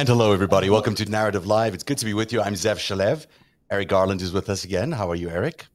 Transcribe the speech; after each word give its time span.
And 0.00 0.08
hello, 0.08 0.32
everybody. 0.32 0.70
Welcome 0.70 0.94
to 0.94 1.04
Narrative 1.04 1.46
Live. 1.46 1.74
It's 1.74 1.84
good 1.84 1.98
to 1.98 2.06
be 2.06 2.14
with 2.14 2.32
you. 2.32 2.40
I'm 2.40 2.54
Zev 2.54 2.76
Shalev. 2.76 3.26
Eric 3.70 3.88
Garland 3.88 4.22
is 4.22 4.32
with 4.32 4.48
us 4.48 4.64
again. 4.64 4.92
How 4.92 5.10
are 5.10 5.14
you, 5.14 5.28
Eric? 5.28 5.66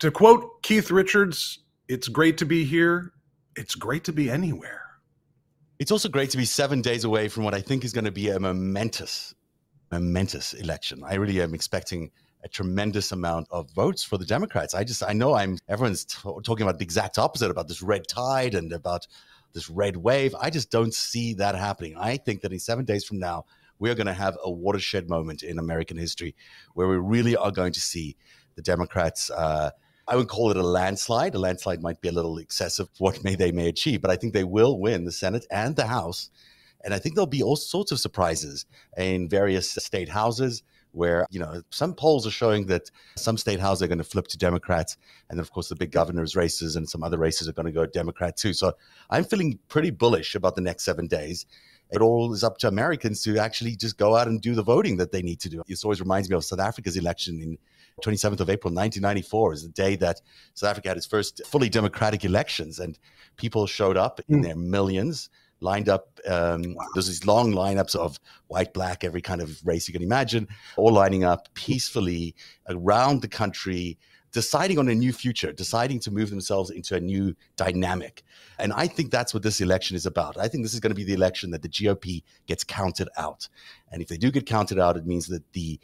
To 0.00 0.10
quote 0.10 0.62
Keith 0.62 0.90
Richards, 0.90 1.60
it's 1.88 2.08
great 2.08 2.36
to 2.36 2.44
be 2.44 2.64
here. 2.64 3.14
It's 3.56 3.74
great 3.74 4.04
to 4.04 4.12
be 4.12 4.28
anywhere. 4.28 4.82
It's 5.78 5.90
also 5.90 6.10
great 6.10 6.28
to 6.32 6.36
be 6.36 6.44
seven 6.44 6.82
days 6.82 7.04
away 7.04 7.28
from 7.28 7.44
what 7.44 7.54
I 7.54 7.62
think 7.62 7.82
is 7.82 7.94
going 7.94 8.04
to 8.04 8.12
be 8.12 8.28
a 8.28 8.38
momentous, 8.38 9.34
momentous 9.90 10.52
election. 10.52 11.02
I 11.02 11.14
really 11.14 11.40
am 11.40 11.54
expecting 11.54 12.10
a 12.44 12.48
tremendous 12.48 13.10
amount 13.10 13.46
of 13.50 13.70
votes 13.70 14.04
for 14.04 14.18
the 14.18 14.26
Democrats. 14.26 14.74
I 14.74 14.84
just, 14.84 15.02
I 15.02 15.14
know 15.14 15.32
I'm, 15.32 15.56
everyone's 15.66 16.04
t- 16.04 16.18
talking 16.44 16.64
about 16.64 16.78
the 16.78 16.84
exact 16.84 17.16
opposite 17.16 17.50
about 17.50 17.68
this 17.68 17.80
red 17.80 18.06
tide 18.06 18.54
and 18.54 18.70
about 18.70 19.06
this 19.52 19.70
red 19.70 19.96
wave. 19.96 20.34
I 20.40 20.50
just 20.50 20.70
don't 20.70 20.94
see 20.94 21.34
that 21.34 21.54
happening. 21.54 21.96
I 21.98 22.16
think 22.16 22.42
that 22.42 22.52
in 22.52 22.58
seven 22.58 22.84
days 22.84 23.04
from 23.04 23.18
now, 23.18 23.44
we 23.78 23.90
are 23.90 23.94
going 23.94 24.06
to 24.06 24.12
have 24.12 24.36
a 24.44 24.50
watershed 24.50 25.08
moment 25.08 25.42
in 25.42 25.58
American 25.58 25.96
history 25.96 26.34
where 26.74 26.88
we 26.88 26.96
really 26.96 27.36
are 27.36 27.50
going 27.50 27.72
to 27.72 27.80
see 27.80 28.16
the 28.54 28.62
Democrats. 28.62 29.30
Uh, 29.30 29.70
I 30.06 30.16
would 30.16 30.28
call 30.28 30.50
it 30.50 30.56
a 30.56 30.62
landslide. 30.62 31.34
A 31.34 31.38
landslide 31.38 31.82
might 31.82 32.00
be 32.00 32.08
a 32.08 32.12
little 32.12 32.38
excessive 32.38 32.88
what 32.98 33.24
may 33.24 33.34
they 33.34 33.52
may 33.52 33.68
achieve, 33.68 34.00
but 34.00 34.10
I 34.10 34.16
think 34.16 34.32
they 34.32 34.44
will 34.44 34.78
win 34.78 35.04
the 35.04 35.12
Senate 35.12 35.46
and 35.50 35.74
the 35.76 35.86
House. 35.86 36.30
And 36.84 36.92
I 36.92 36.98
think 36.98 37.14
there'll 37.14 37.26
be 37.26 37.42
all 37.42 37.56
sorts 37.56 37.92
of 37.92 38.00
surprises 38.00 38.66
in 38.96 39.28
various 39.28 39.70
state 39.70 40.08
houses 40.08 40.62
where 40.92 41.26
you 41.30 41.40
know 41.40 41.62
some 41.70 41.94
polls 41.94 42.26
are 42.26 42.30
showing 42.30 42.66
that 42.66 42.90
some 43.16 43.36
state 43.36 43.60
houses 43.60 43.82
are 43.82 43.88
going 43.88 43.98
to 43.98 44.04
flip 44.04 44.28
to 44.28 44.38
Democrats, 44.38 44.96
and 45.28 45.38
then 45.38 45.42
of 45.42 45.50
course 45.50 45.68
the 45.68 45.76
big 45.76 45.90
governors 45.90 46.36
races 46.36 46.76
and 46.76 46.88
some 46.88 47.02
other 47.02 47.18
races 47.18 47.48
are 47.48 47.52
going 47.52 47.66
to 47.66 47.72
go 47.72 47.86
Democrat 47.86 48.36
too. 48.36 48.52
So 48.52 48.72
I'm 49.10 49.24
feeling 49.24 49.58
pretty 49.68 49.90
bullish 49.90 50.34
about 50.34 50.54
the 50.54 50.62
next 50.62 50.84
seven 50.84 51.06
days. 51.06 51.46
It 51.90 52.00
all 52.00 52.32
is 52.32 52.42
up 52.42 52.56
to 52.58 52.68
Americans 52.68 53.22
to 53.24 53.36
actually 53.38 53.76
just 53.76 53.98
go 53.98 54.16
out 54.16 54.26
and 54.26 54.40
do 54.40 54.54
the 54.54 54.62
voting 54.62 54.96
that 54.96 55.12
they 55.12 55.20
need 55.20 55.40
to 55.40 55.50
do. 55.50 55.62
This 55.68 55.84
always 55.84 56.00
reminds 56.00 56.30
me 56.30 56.36
of 56.36 56.44
South 56.44 56.60
Africa's 56.60 56.96
election 56.96 57.42
in 57.42 57.58
27th 58.02 58.40
of 58.40 58.48
April 58.48 58.72
1994 58.72 59.52
is 59.52 59.62
the 59.62 59.68
day 59.68 59.96
that 59.96 60.20
South 60.54 60.70
Africa 60.70 60.88
had 60.88 60.96
its 60.96 61.06
first 61.06 61.42
fully 61.46 61.68
democratic 61.68 62.24
elections, 62.24 62.78
and 62.78 62.98
people 63.36 63.66
showed 63.66 63.96
up 63.96 64.20
in 64.28 64.36
hmm. 64.36 64.42
their 64.42 64.56
millions 64.56 65.28
lined 65.62 65.88
up. 65.88 66.20
Um, 66.28 66.76
there's 66.94 67.06
these 67.08 67.26
long 67.26 67.52
lineups 67.52 67.94
of 67.94 68.18
white, 68.48 68.72
black, 68.74 69.04
every 69.04 69.22
kind 69.22 69.40
of 69.40 69.60
race 69.64 69.88
you 69.88 69.92
can 69.92 70.02
imagine, 70.02 70.48
all 70.76 70.92
lining 70.92 71.24
up 71.24 71.48
peacefully 71.54 72.34
around 72.68 73.22
the 73.22 73.28
country, 73.28 73.98
deciding 74.32 74.78
on 74.78 74.88
a 74.88 74.94
new 74.94 75.12
future, 75.12 75.52
deciding 75.52 76.00
to 76.00 76.10
move 76.10 76.30
themselves 76.30 76.70
into 76.70 76.94
a 76.94 77.00
new 77.00 77.34
dynamic. 77.56 78.22
And 78.58 78.72
I 78.72 78.86
think 78.86 79.10
that's 79.10 79.34
what 79.34 79.42
this 79.42 79.60
election 79.60 79.96
is 79.96 80.06
about. 80.06 80.36
I 80.38 80.48
think 80.48 80.64
this 80.64 80.74
is 80.74 80.80
going 80.80 80.90
to 80.90 80.96
be 80.96 81.04
the 81.04 81.14
election 81.14 81.50
that 81.50 81.62
the 81.62 81.68
GOP 81.68 82.22
gets 82.46 82.64
counted 82.64 83.08
out. 83.16 83.48
And 83.90 84.02
if 84.02 84.08
they 84.08 84.16
do 84.16 84.30
get 84.30 84.46
counted 84.46 84.78
out, 84.78 84.96
it 84.96 85.06
means 85.06 85.26
that 85.28 85.52
the 85.52 85.78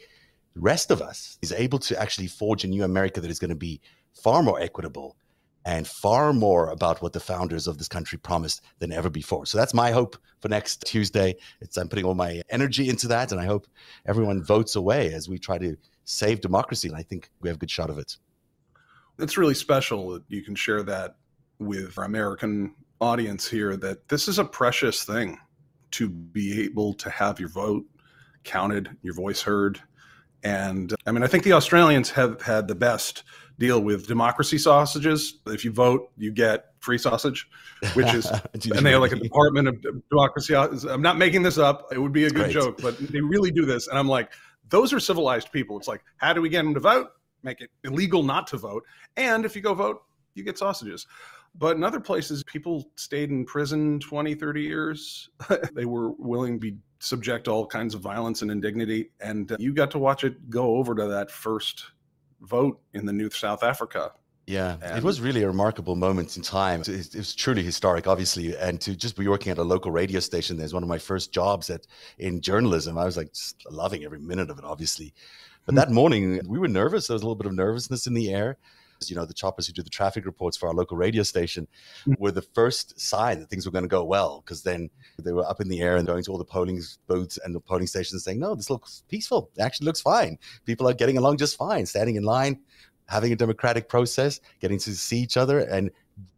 rest 0.55 0.91
of 0.91 1.01
us 1.01 1.37
is 1.41 1.51
able 1.51 1.79
to 1.79 1.99
actually 2.01 2.27
forge 2.27 2.63
a 2.63 2.67
new 2.67 2.83
America 2.83 3.21
that 3.21 3.31
is 3.31 3.39
going 3.39 3.49
to 3.49 3.55
be 3.55 3.79
far 4.13 4.43
more 4.43 4.59
equitable 4.59 5.15
and 5.65 5.87
far 5.87 6.33
more 6.33 6.69
about 6.69 7.01
what 7.01 7.13
the 7.13 7.19
founders 7.19 7.67
of 7.67 7.77
this 7.77 7.87
country 7.87 8.17
promised 8.17 8.61
than 8.79 8.91
ever 8.91 9.09
before. 9.09 9.45
So 9.45 9.57
that's 9.57 9.73
my 9.73 9.91
hope 9.91 10.17
for 10.39 10.47
next 10.47 10.83
Tuesday. 10.85 11.35
It's, 11.61 11.77
I'm 11.77 11.89
putting 11.89 12.05
all 12.05 12.15
my 12.15 12.41
energy 12.49 12.89
into 12.89 13.07
that, 13.09 13.31
and 13.31 13.41
I 13.41 13.45
hope 13.45 13.67
everyone 14.05 14.43
votes 14.43 14.75
away 14.75 15.13
as 15.13 15.27
we 15.27 15.37
try 15.37 15.57
to 15.57 15.75
save 16.05 16.41
democracy. 16.41 16.87
And 16.87 16.97
I 16.97 17.03
think 17.03 17.29
we 17.41 17.49
have 17.49 17.57
a 17.57 17.59
good 17.59 17.71
shot 17.71 17.89
of 17.89 17.97
it. 17.97 18.17
It's 19.19 19.37
really 19.37 19.53
special 19.53 20.11
that 20.11 20.23
you 20.29 20.41
can 20.41 20.55
share 20.55 20.81
that 20.83 21.17
with 21.59 21.97
our 21.97 22.05
American 22.05 22.73
audience 23.01 23.47
here 23.47 23.75
that 23.77 24.07
this 24.07 24.27
is 24.27 24.39
a 24.39 24.45
precious 24.45 25.03
thing 25.03 25.37
to 25.91 26.09
be 26.09 26.63
able 26.63 26.93
to 26.93 27.09
have 27.09 27.39
your 27.39 27.49
vote 27.49 27.83
counted, 28.43 28.89
your 29.01 29.13
voice 29.13 29.41
heard. 29.41 29.81
And 30.43 30.93
I 31.05 31.11
mean, 31.11 31.23
I 31.23 31.27
think 31.27 31.43
the 31.43 31.53
Australians 31.53 32.11
have 32.11 32.41
had 32.41 32.67
the 32.67 32.75
best 32.75 33.23
deal 33.59 33.81
with 33.81 34.07
democracy 34.07 34.57
sausages. 34.57 35.35
If 35.45 35.63
you 35.63 35.71
vote, 35.71 36.09
you 36.17 36.31
get 36.31 36.73
free 36.79 36.97
sausage, 36.97 37.47
which 37.93 38.11
is, 38.13 38.25
and 38.53 38.85
they 38.85 38.91
have 38.91 39.01
like 39.01 39.11
a 39.11 39.17
department 39.17 39.67
of 39.67 39.85
democracy. 40.09 40.55
I'm 40.55 41.01
not 41.01 41.17
making 41.17 41.43
this 41.43 41.57
up. 41.57 41.87
It 41.91 41.99
would 41.99 42.13
be 42.13 42.25
a 42.25 42.29
good 42.29 42.49
joke, 42.49 42.81
but 42.81 42.97
they 42.97 43.21
really 43.21 43.51
do 43.51 43.65
this. 43.65 43.87
And 43.87 43.99
I'm 43.99 44.07
like, 44.07 44.31
those 44.69 44.93
are 44.93 44.99
civilized 44.99 45.51
people. 45.51 45.77
It's 45.77 45.87
like, 45.87 46.01
how 46.17 46.33
do 46.33 46.41
we 46.41 46.49
get 46.49 46.63
them 46.63 46.73
to 46.73 46.79
vote? 46.79 47.09
Make 47.43 47.61
it 47.61 47.69
illegal 47.83 48.23
not 48.23 48.47
to 48.47 48.57
vote. 48.57 48.83
And 49.17 49.45
if 49.45 49.55
you 49.55 49.61
go 49.61 49.73
vote, 49.73 50.01
you 50.35 50.43
get 50.43 50.57
sausages. 50.57 51.05
But 51.55 51.75
in 51.75 51.83
other 51.83 51.99
places, 51.99 52.43
people 52.43 52.89
stayed 52.95 53.29
in 53.29 53.43
prison 53.43 53.99
20, 53.99 54.35
30 54.35 54.61
years. 54.61 55.29
they 55.73 55.85
were 55.85 56.11
willing 56.11 56.53
to 56.53 56.59
be 56.59 56.77
subject 56.99 57.45
to 57.45 57.51
all 57.51 57.65
kinds 57.65 57.93
of 57.93 58.01
violence 58.01 58.41
and 58.41 58.51
indignity. 58.51 59.11
And 59.19 59.51
uh, 59.51 59.57
you 59.59 59.73
got 59.73 59.91
to 59.91 59.99
watch 59.99 60.23
it 60.23 60.49
go 60.49 60.77
over 60.77 60.95
to 60.95 61.07
that 61.07 61.31
first 61.31 61.85
vote 62.41 62.79
in 62.93 63.05
the 63.05 63.13
new 63.13 63.29
South 63.29 63.63
Africa. 63.63 64.11
Yeah, 64.45 64.77
and 64.81 64.97
it 64.97 65.03
was 65.03 65.21
really 65.21 65.43
a 65.43 65.47
remarkable 65.47 65.95
moment 65.95 66.35
in 66.35 66.41
time. 66.41 66.81
It, 66.81 66.89
it, 66.89 67.15
was 67.15 67.35
truly 67.35 67.61
historic, 67.61 68.07
obviously, 68.07 68.57
and 68.57 68.81
to 68.81 68.95
just 68.95 69.15
be 69.15 69.27
working 69.27 69.51
at 69.51 69.59
a 69.59 69.63
local 69.63 69.91
radio 69.91 70.19
station. 70.19 70.57
There's 70.57 70.73
one 70.73 70.81
of 70.81 70.89
my 70.89 70.97
first 70.97 71.31
jobs 71.31 71.69
at 71.69 71.85
in 72.17 72.41
journalism. 72.41 72.97
I 72.97 73.05
was 73.05 73.15
like 73.15 73.31
loving 73.69 74.03
every 74.03 74.17
minute 74.17 74.49
of 74.49 74.57
it, 74.57 74.65
obviously. 74.65 75.13
But 75.67 75.75
mm-hmm. 75.75 75.79
that 75.81 75.91
morning, 75.91 76.41
we 76.47 76.57
were 76.57 76.67
nervous. 76.67 77.05
There 77.05 77.13
was 77.13 77.21
a 77.21 77.25
little 77.25 77.35
bit 77.35 77.45
of 77.45 77.53
nervousness 77.53 78.07
in 78.07 78.15
the 78.15 78.33
air 78.33 78.57
you 79.07 79.15
know, 79.15 79.25
the 79.25 79.33
choppers 79.33 79.67
who 79.67 79.73
do 79.73 79.81
the 79.81 79.89
traffic 79.89 80.25
reports 80.25 80.57
for 80.57 80.67
our 80.67 80.73
local 80.73 80.97
radio 80.97 81.23
station 81.23 81.67
mm. 82.05 82.19
were 82.19 82.31
the 82.31 82.41
first 82.41 82.99
sign 82.99 83.39
that 83.39 83.49
things 83.49 83.65
were 83.65 83.71
going 83.71 83.83
to 83.83 83.89
go 83.89 84.03
well 84.03 84.41
because 84.43 84.63
then 84.63 84.89
they 85.23 85.31
were 85.31 85.45
up 85.45 85.61
in 85.61 85.69
the 85.69 85.81
air 85.81 85.95
and 85.95 86.07
going 86.07 86.23
to 86.23 86.31
all 86.31 86.37
the 86.37 86.45
polling 86.45 86.81
booths 87.07 87.39
and 87.43 87.55
the 87.55 87.59
polling 87.59 87.87
stations 87.87 88.23
saying, 88.23 88.39
no, 88.39 88.55
this 88.55 88.69
looks 88.69 89.03
peaceful. 89.07 89.49
It 89.55 89.61
actually 89.61 89.85
looks 89.85 90.01
fine. 90.01 90.37
People 90.65 90.87
are 90.89 90.93
getting 90.93 91.17
along 91.17 91.37
just 91.37 91.57
fine, 91.57 91.85
standing 91.85 92.15
in 92.15 92.23
line, 92.23 92.59
having 93.07 93.31
a 93.31 93.35
democratic 93.35 93.87
process, 93.87 94.39
getting 94.59 94.79
to 94.79 94.95
see 94.95 95.19
each 95.19 95.37
other 95.37 95.59
and 95.59 95.91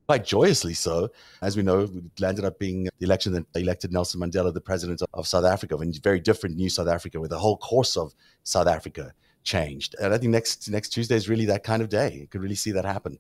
quite 0.07 0.25
joyously 0.25 0.73
so. 0.73 1.09
As 1.41 1.55
we 1.55 1.63
know, 1.63 1.79
it 1.81 2.19
landed 2.19 2.45
up 2.45 2.59
being 2.59 2.83
the 2.83 3.05
election 3.05 3.33
that 3.33 3.45
elected 3.55 3.93
Nelson 3.93 4.19
Mandela 4.19 4.53
the 4.53 4.61
president 4.61 5.01
of 5.13 5.27
South 5.27 5.45
Africa, 5.45 5.75
a 5.75 5.91
very 6.03 6.19
different 6.19 6.57
new 6.57 6.69
South 6.69 6.87
Africa 6.87 7.19
with 7.19 7.29
the 7.29 7.39
whole 7.39 7.57
course 7.57 7.95
of 7.95 8.13
South 8.43 8.67
Africa 8.67 9.13
changed. 9.43 9.95
And 10.01 10.13
I 10.13 10.17
think 10.17 10.31
next 10.31 10.69
next 10.69 10.89
Tuesday 10.89 11.15
is 11.15 11.29
really 11.29 11.45
that 11.45 11.63
kind 11.63 11.81
of 11.81 11.89
day. 11.89 12.13
You 12.13 12.27
could 12.27 12.41
really 12.41 12.55
see 12.55 12.71
that 12.71 12.85
happen. 12.85 13.17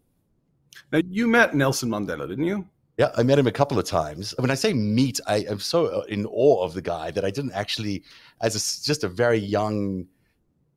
Now 0.91 1.01
you 1.09 1.27
met 1.27 1.55
Nelson 1.55 1.89
Mandela, 1.89 2.27
didn't 2.27 2.45
you? 2.45 2.67
Yeah, 2.97 3.11
I 3.15 3.23
met 3.23 3.39
him 3.39 3.47
a 3.47 3.51
couple 3.51 3.79
of 3.79 3.85
times. 3.85 4.33
When 4.37 4.51
I 4.51 4.55
say 4.55 4.73
meet, 4.73 5.19
I 5.25 5.37
am 5.49 5.59
so 5.59 5.85
uh, 5.87 6.01
in 6.01 6.25
awe 6.25 6.63
of 6.63 6.73
the 6.73 6.81
guy 6.81 7.09
that 7.11 7.23
I 7.23 7.31
didn't 7.31 7.53
actually, 7.53 8.03
as 8.41 8.55
a, 8.55 8.85
just 8.85 9.03
a 9.03 9.07
very 9.07 9.39
young 9.39 10.07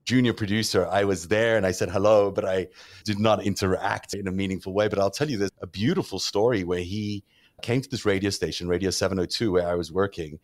junior 0.05 0.33
producer, 0.33 0.87
I 0.87 1.05
was 1.05 1.29
there 1.29 1.57
and 1.57 1.67
I 1.67 1.73
said 1.73 1.91
hello, 1.91 2.31
but 2.31 2.45
I 2.45 2.69
did 3.05 3.19
not 3.19 3.43
interact 3.43 4.15
in 4.15 4.29
a 4.29 4.33
meaningful 4.33 4.73
way. 4.73 4.89
But 4.89 5.01
I'll 5.01 5.11
tell 5.11 5.29
you, 5.29 5.39
there's 5.39 5.51
a 5.61 5.67
beautiful 5.67 6.19
story 6.19 6.63
where 6.63 6.81
he 6.81 7.25
came 7.63 7.81
to 7.81 7.91
this 7.91 8.05
radio 8.05 8.31
station, 8.31 8.69
Radio 8.69 8.91
702, 8.91 9.51
where 9.51 9.69
I 9.69 9.75
was 9.75 9.91
working, 9.91 10.39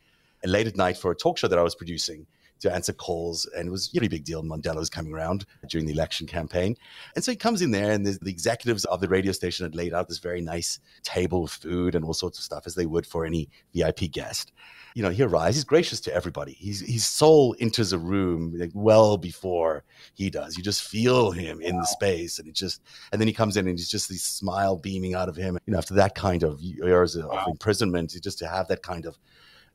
late 0.44 0.67
at 0.67 0.77
night 0.77 0.97
for 0.97 1.11
a 1.11 1.17
talk 1.17 1.38
show 1.38 1.49
that 1.49 1.59
I 1.59 1.62
was 1.62 1.75
producing 1.75 2.27
to 2.60 2.72
answer 2.72 2.93
calls. 2.93 3.47
And 3.56 3.69
it 3.69 3.71
was 3.71 3.88
a 3.88 3.91
really 3.94 4.09
big 4.09 4.25
deal. 4.25 4.43
Mandela 4.43 4.76
was 4.76 4.91
coming 4.91 5.12
around 5.12 5.47
during 5.69 5.87
the 5.87 5.93
election 5.93 6.26
campaign. 6.26 6.76
And 7.15 7.25
so 7.25 7.32
he 7.32 7.37
comes 7.37 7.62
in 7.62 7.71
there, 7.71 7.93
and 7.93 8.06
the 8.06 8.19
executives 8.31 8.84
of 8.87 9.00
the 9.00 9.09
radio 9.09 9.32
station 9.32 9.65
had 9.65 9.75
laid 9.75 9.94
out 9.94 10.09
this 10.09 10.19
very 10.19 10.41
nice 10.41 10.78
table 11.03 11.44
of 11.44 11.50
food 11.50 11.94
and 11.94 12.05
all 12.05 12.14
sorts 12.14 12.38
of 12.38 12.44
stuff, 12.44 12.64
as 12.67 12.75
they 12.75 12.87
would 12.87 13.06
for 13.06 13.25
any 13.25 13.49
VIP 13.75 14.11
guest. 14.11 14.52
You 14.94 15.05
know, 15.05 15.11
he 15.11 15.23
arrives, 15.23 15.56
he's 15.56 15.64
gracious 15.64 16.00
to 16.00 16.14
everybody. 16.14 16.52
He's, 16.52 16.81
his 16.81 17.06
soul 17.06 17.55
enters 17.61 17.93
a 17.93 17.99
room 17.99 18.55
like 18.58 18.73
well 18.75 19.17
before 19.17 19.85
he 20.14 20.31
does. 20.31 20.56
You 20.56 20.64
just 20.64 20.82
feel 20.82 21.31
him 21.31 21.61
in 21.61 21.76
the 21.76 21.87
space, 21.87 22.38
and 22.38 22.49
it 22.49 22.55
just, 22.55 22.82
and 23.12 23.20
then 23.20 23.29
he 23.29 23.35
comes 23.35 23.56
in 23.56 23.69
and 23.69 23.79
he's 23.79 23.88
just 23.88 24.08
this 24.08 24.25
smile 24.25 24.76
beaming 24.76 25.14
out 25.14 25.29
of 25.29 25.37
him. 25.37 25.58
You 25.67 25.73
know, 25.73 25.79
after 25.79 25.94
that 25.94 26.17
kind 26.17 26.43
of 26.43 26.61
years 26.61 27.14
of 27.14 27.31
imprisonment, 27.46 28.17
just 28.20 28.38
to 28.40 28.49
have 28.49 28.67
that 28.69 28.82
kind 28.82 29.06
of 29.06 29.17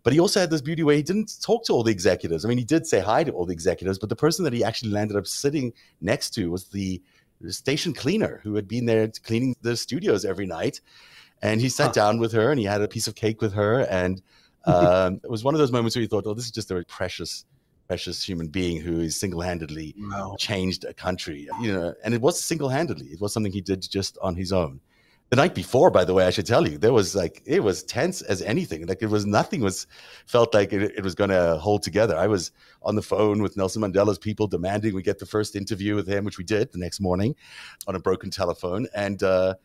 but 0.05 0.13
he 0.13 0.19
also 0.19 0.39
had 0.39 0.51
this 0.51 0.61
beauty 0.61 0.83
where 0.83 0.95
he 0.95 1.01
didn't 1.01 1.41
talk 1.41 1.65
to 1.65 1.73
all 1.73 1.81
the 1.81 1.91
executives. 1.91 2.45
I 2.45 2.47
mean, 2.47 2.59
he 2.59 2.63
did 2.63 2.85
say 2.85 2.99
hi 2.99 3.23
to 3.23 3.31
all 3.31 3.47
the 3.47 3.53
executives, 3.53 3.97
but 3.97 4.07
the 4.07 4.15
person 4.15 4.45
that 4.45 4.53
he 4.53 4.63
actually 4.63 4.91
landed 4.91 5.17
up 5.17 5.25
sitting 5.25 5.73
next 5.99 6.29
to 6.35 6.51
was 6.51 6.65
the 6.65 7.01
station 7.49 7.91
cleaner 7.91 8.39
who 8.43 8.53
had 8.53 8.67
been 8.67 8.85
there 8.85 9.11
cleaning 9.23 9.55
the 9.63 9.75
studios 9.75 10.23
every 10.23 10.45
night. 10.45 10.79
And 11.41 11.59
he 11.59 11.69
sat 11.69 11.87
huh. 11.87 11.93
down 11.93 12.19
with 12.19 12.33
her 12.33 12.51
and 12.51 12.59
he 12.59 12.65
had 12.67 12.83
a 12.83 12.87
piece 12.87 13.07
of 13.07 13.15
cake 13.15 13.41
with 13.41 13.53
her. 13.53 13.79
And 13.79 14.21
um, 14.65 15.21
it 15.23 15.29
was 15.29 15.43
one 15.43 15.55
of 15.55 15.59
those 15.59 15.71
moments 15.71 15.95
where 15.95 16.03
you 16.03 16.07
thought, 16.07 16.27
oh, 16.27 16.35
this 16.35 16.45
is 16.45 16.51
just 16.51 16.69
a 16.69 16.75
very 16.75 16.85
precious 16.85 17.43
precious 17.87 18.23
human 18.23 18.47
being 18.47 18.81
who 18.81 18.99
is 18.99 19.15
single-handedly 19.15 19.93
wow. 20.09 20.35
changed 20.39 20.85
a 20.85 20.93
country 20.95 21.47
you 21.61 21.71
know 21.71 21.93
and 22.03 22.15
it 22.15 22.21
was 22.21 22.43
single-handedly 22.43 23.05
it 23.05 23.21
was 23.21 23.31
something 23.31 23.51
he 23.51 23.61
did 23.61 23.79
just 23.79 24.17
on 24.23 24.35
his 24.35 24.51
own 24.51 24.81
the 25.35 25.41
night 25.41 25.53
before 25.53 25.91
by 25.91 26.05
the 26.05 26.13
way 26.13 26.25
i 26.25 26.29
should 26.29 26.45
tell 26.45 26.67
you 26.67 26.77
there 26.77 26.93
was 26.93 27.13
like 27.15 27.41
it 27.45 27.61
was 27.61 27.83
tense 27.83 28.21
as 28.21 28.41
anything. 28.41 28.85
Like 28.87 29.01
it 29.01 29.09
was 29.09 29.25
nothing 29.25 29.61
was 29.61 29.87
felt 30.25 30.53
like 30.53 30.71
it, 30.71 30.81
it 30.97 31.03
was 31.03 31.15
going 31.15 31.29
to 31.29 31.57
hold 31.57 31.83
together. 31.83 32.15
I 32.15 32.27
was 32.27 32.51
on 32.83 32.95
the 32.95 33.01
phone 33.01 33.41
with 33.41 33.57
nelson 33.57 33.81
mandela's 33.81 34.17
people 34.17 34.47
demanding 34.47 34.95
we 34.95 35.01
get 35.01 35.19
the 35.19 35.25
first 35.25 35.55
interview 35.55 35.95
with 35.95 36.07
him 36.07 36.23
which 36.23 36.37
we 36.37 36.43
did 36.43 36.71
the 36.71 36.77
next 36.77 36.99
morning 36.99 37.35
on 37.87 37.95
a 37.95 37.99
broken 37.99 38.29
telephone. 38.29 38.87
And 38.95 39.21
uh, 39.23 39.55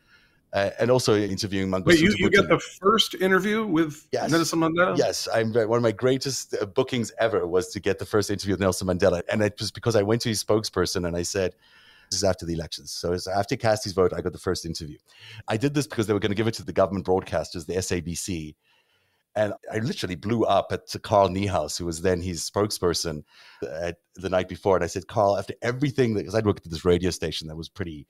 uh, 0.52 0.70
and 0.80 0.90
also 0.90 1.14
interviewing 1.16 1.68
Mangosuthu 1.68 1.86
Wait, 1.86 2.00
you, 2.00 2.14
you 2.18 2.30
get 2.30 2.48
the 2.48 2.58
first 2.58 3.14
interview 3.14 3.64
with 3.64 4.08
Yes. 4.10 4.32
Nelson 4.32 4.58
Mandela? 4.58 4.98
Yes, 4.98 5.28
I'm 5.32 5.52
one 5.52 5.76
of 5.76 5.82
my 5.82 5.92
greatest 5.92 6.56
uh, 6.60 6.66
bookings 6.66 7.12
ever 7.20 7.46
was 7.46 7.68
to 7.68 7.78
get 7.78 8.00
the 8.00 8.04
first 8.04 8.30
interview 8.30 8.54
with 8.54 8.60
Nelson 8.60 8.88
Mandela, 8.88 9.22
and 9.30 9.42
it 9.42 9.54
was 9.60 9.70
because 9.70 9.94
I 9.94 10.02
went 10.02 10.22
to 10.22 10.28
his 10.28 10.42
spokesperson 10.42 11.06
and 11.06 11.16
I 11.16 11.22
said, 11.22 11.54
"This 12.10 12.18
is 12.18 12.24
after 12.24 12.46
the 12.46 12.54
elections, 12.54 12.92
so 12.92 13.16
after 13.34 13.56
his 13.56 13.92
vote, 13.92 14.12
I 14.12 14.20
got 14.20 14.32
the 14.32 14.38
first 14.38 14.66
interview." 14.66 14.98
I 15.48 15.56
did 15.56 15.74
this 15.74 15.86
because 15.86 16.06
they 16.06 16.12
were 16.12 16.20
going 16.20 16.30
to 16.30 16.36
give 16.36 16.48
it 16.48 16.54
to 16.54 16.64
the 16.64 16.72
government 16.72 17.06
broadcasters, 17.06 17.66
the 17.66 17.74
SABC, 17.76 18.54
and 19.36 19.54
I 19.72 19.78
literally 19.78 20.16
blew 20.16 20.44
up 20.44 20.72
at 20.72 20.88
Carl 21.02 21.28
Niehaus, 21.28 21.78
who 21.78 21.86
was 21.86 22.02
then 22.02 22.20
his 22.20 22.48
spokesperson, 22.48 23.22
at 23.62 23.98
the 24.16 24.28
night 24.28 24.48
before, 24.48 24.76
and 24.76 24.84
I 24.84 24.88
said, 24.88 25.06
"Carl, 25.06 25.38
after 25.38 25.54
everything, 25.62 26.14
because 26.14 26.34
I'd 26.34 26.46
worked 26.46 26.66
at 26.66 26.72
this 26.72 26.84
radio 26.84 27.10
station 27.10 27.48
that 27.48 27.56
was 27.56 27.68
pretty." 27.68 28.06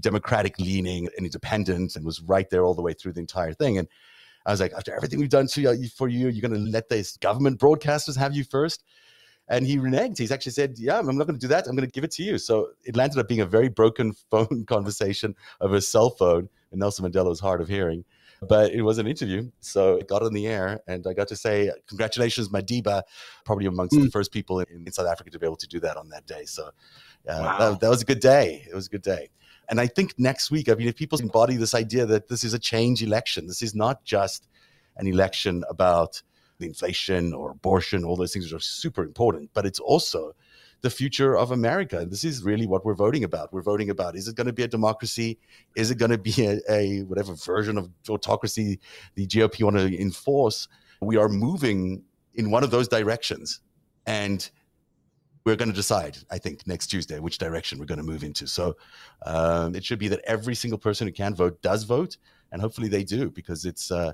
democratic 0.00 0.58
leaning 0.58 1.08
and 1.16 1.24
independent 1.24 1.96
and 1.96 2.04
was 2.04 2.20
right 2.20 2.50
there 2.50 2.62
all 2.62 2.74
the 2.74 2.82
way 2.82 2.92
through 2.92 3.10
the 3.10 3.20
entire 3.20 3.54
thing 3.54 3.78
and 3.78 3.88
I 4.48 4.50
was 4.50 4.60
like, 4.60 4.72
after 4.72 4.94
everything 4.94 5.18
we've 5.18 5.28
done 5.28 5.46
you, 5.54 5.88
for 5.88 6.08
you, 6.08 6.28
you're 6.28 6.48
going 6.48 6.64
to 6.64 6.70
let 6.70 6.88
these 6.88 7.18
government 7.18 7.60
broadcasters 7.60 8.16
have 8.16 8.34
you 8.34 8.44
first? 8.44 8.82
And 9.48 9.66
he 9.66 9.78
reneged. 9.78 10.18
He's 10.18 10.30
actually 10.32 10.52
said, 10.52 10.78
yeah, 10.78 10.98
I'm 10.98 11.06
not 11.16 11.26
going 11.26 11.38
to 11.38 11.40
do 11.40 11.48
that. 11.48 11.66
I'm 11.66 11.74
going 11.74 11.88
to 11.88 11.92
give 11.92 12.04
it 12.04 12.10
to 12.12 12.22
you. 12.22 12.38
So 12.38 12.68
it 12.84 12.96
landed 12.96 13.18
up 13.18 13.28
being 13.28 13.40
a 13.40 13.46
very 13.46 13.68
broken 13.68 14.12
phone 14.30 14.64
conversation 14.66 15.34
of 15.60 15.72
a 15.72 15.80
cell 15.80 16.10
phone 16.10 16.48
and 16.70 16.80
Nelson 16.80 17.10
Mandela 17.10 17.28
was 17.28 17.40
hard 17.40 17.60
of 17.60 17.68
hearing. 17.68 18.04
But 18.40 18.72
it 18.72 18.82
was 18.82 18.98
an 18.98 19.08
interview. 19.08 19.50
So 19.60 19.96
it 19.96 20.06
got 20.06 20.22
on 20.22 20.32
the 20.32 20.46
air 20.46 20.80
and 20.86 21.04
I 21.08 21.12
got 21.12 21.26
to 21.28 21.36
say, 21.36 21.72
congratulations, 21.88 22.50
Madiba, 22.50 23.02
probably 23.44 23.66
amongst 23.66 23.96
the 23.98 24.10
first 24.10 24.30
people 24.30 24.60
in, 24.60 24.84
in 24.86 24.92
South 24.92 25.08
Africa 25.08 25.30
to 25.30 25.38
be 25.40 25.46
able 25.46 25.56
to 25.56 25.66
do 25.66 25.80
that 25.80 25.96
on 25.96 26.08
that 26.10 26.24
day. 26.26 26.44
So 26.44 26.66
uh, 26.66 26.70
Wow. 27.26 27.58
that, 27.58 27.80
that 27.80 27.90
was 27.90 28.02
a 28.02 28.04
good 28.04 28.20
day. 28.20 28.64
It 28.70 28.74
was 28.74 28.86
a 28.86 28.90
good 28.90 29.02
day. 29.02 29.30
And 29.68 29.80
I 29.80 29.86
think 29.86 30.14
next 30.18 30.50
week, 30.50 30.68
I 30.68 30.74
mean, 30.74 30.88
if 30.88 30.96
people 30.96 31.18
embody 31.20 31.56
this 31.56 31.74
idea 31.74 32.06
that 32.06 32.28
this 32.28 32.44
is 32.44 32.54
a 32.54 32.58
change 32.58 33.02
election, 33.02 33.46
this 33.46 33.60
is 33.60 33.74
not 33.74 34.04
just 34.04 34.46
an 34.96 35.06
election 35.06 35.64
about 35.68 36.22
inflation 36.66 37.32
or 37.32 37.50
abortion, 37.50 38.04
all 38.04 38.16
those 38.16 38.32
things 38.32 38.52
are 38.52 38.60
super 38.60 39.02
important, 39.02 39.50
but 39.54 39.66
it's 39.66 39.80
also 39.80 40.34
the 40.80 40.90
future 40.90 41.36
of 41.36 41.50
America. 41.50 41.98
And 41.98 42.10
this 42.10 42.24
is 42.24 42.42
really 42.42 42.66
what 42.66 42.84
we're 42.84 42.94
voting 42.94 43.24
about. 43.24 43.52
We're 43.52 43.62
voting 43.62 43.90
about 43.90 44.16
is 44.16 44.28
it 44.28 44.36
going 44.36 44.46
to 44.46 44.52
be 44.52 44.62
a 44.62 44.68
democracy? 44.68 45.38
Is 45.76 45.90
it 45.90 45.98
going 45.98 46.10
to 46.10 46.18
be 46.18 46.46
a, 46.46 46.60
a 46.70 47.00
whatever 47.02 47.34
version 47.34 47.78
of 47.78 47.90
autocracy 48.08 48.78
the 49.14 49.26
GOP 49.26 49.62
want 49.62 49.76
to 49.76 50.00
enforce? 50.00 50.68
We 51.00 51.16
are 51.16 51.28
moving 51.28 52.04
in 52.34 52.50
one 52.50 52.62
of 52.62 52.70
those 52.70 52.88
directions. 52.88 53.60
And 54.06 54.48
we're 55.44 55.56
going 55.56 55.70
to 55.70 55.74
decide, 55.74 56.18
I 56.30 56.38
think, 56.38 56.66
next 56.66 56.88
Tuesday 56.88 57.18
which 57.20 57.38
direction 57.38 57.78
we're 57.78 57.86
going 57.86 58.00
to 58.00 58.04
move 58.04 58.22
into. 58.22 58.46
So 58.46 58.76
um, 59.24 59.74
it 59.74 59.84
should 59.84 59.98
be 59.98 60.08
that 60.08 60.20
every 60.24 60.54
single 60.54 60.78
person 60.78 61.06
who 61.06 61.12
can 61.12 61.34
vote 61.34 61.60
does 61.62 61.84
vote, 61.84 62.18
and 62.52 62.60
hopefully 62.60 62.88
they 62.88 63.02
do 63.02 63.30
because 63.30 63.64
it's 63.64 63.90
uh, 63.90 64.12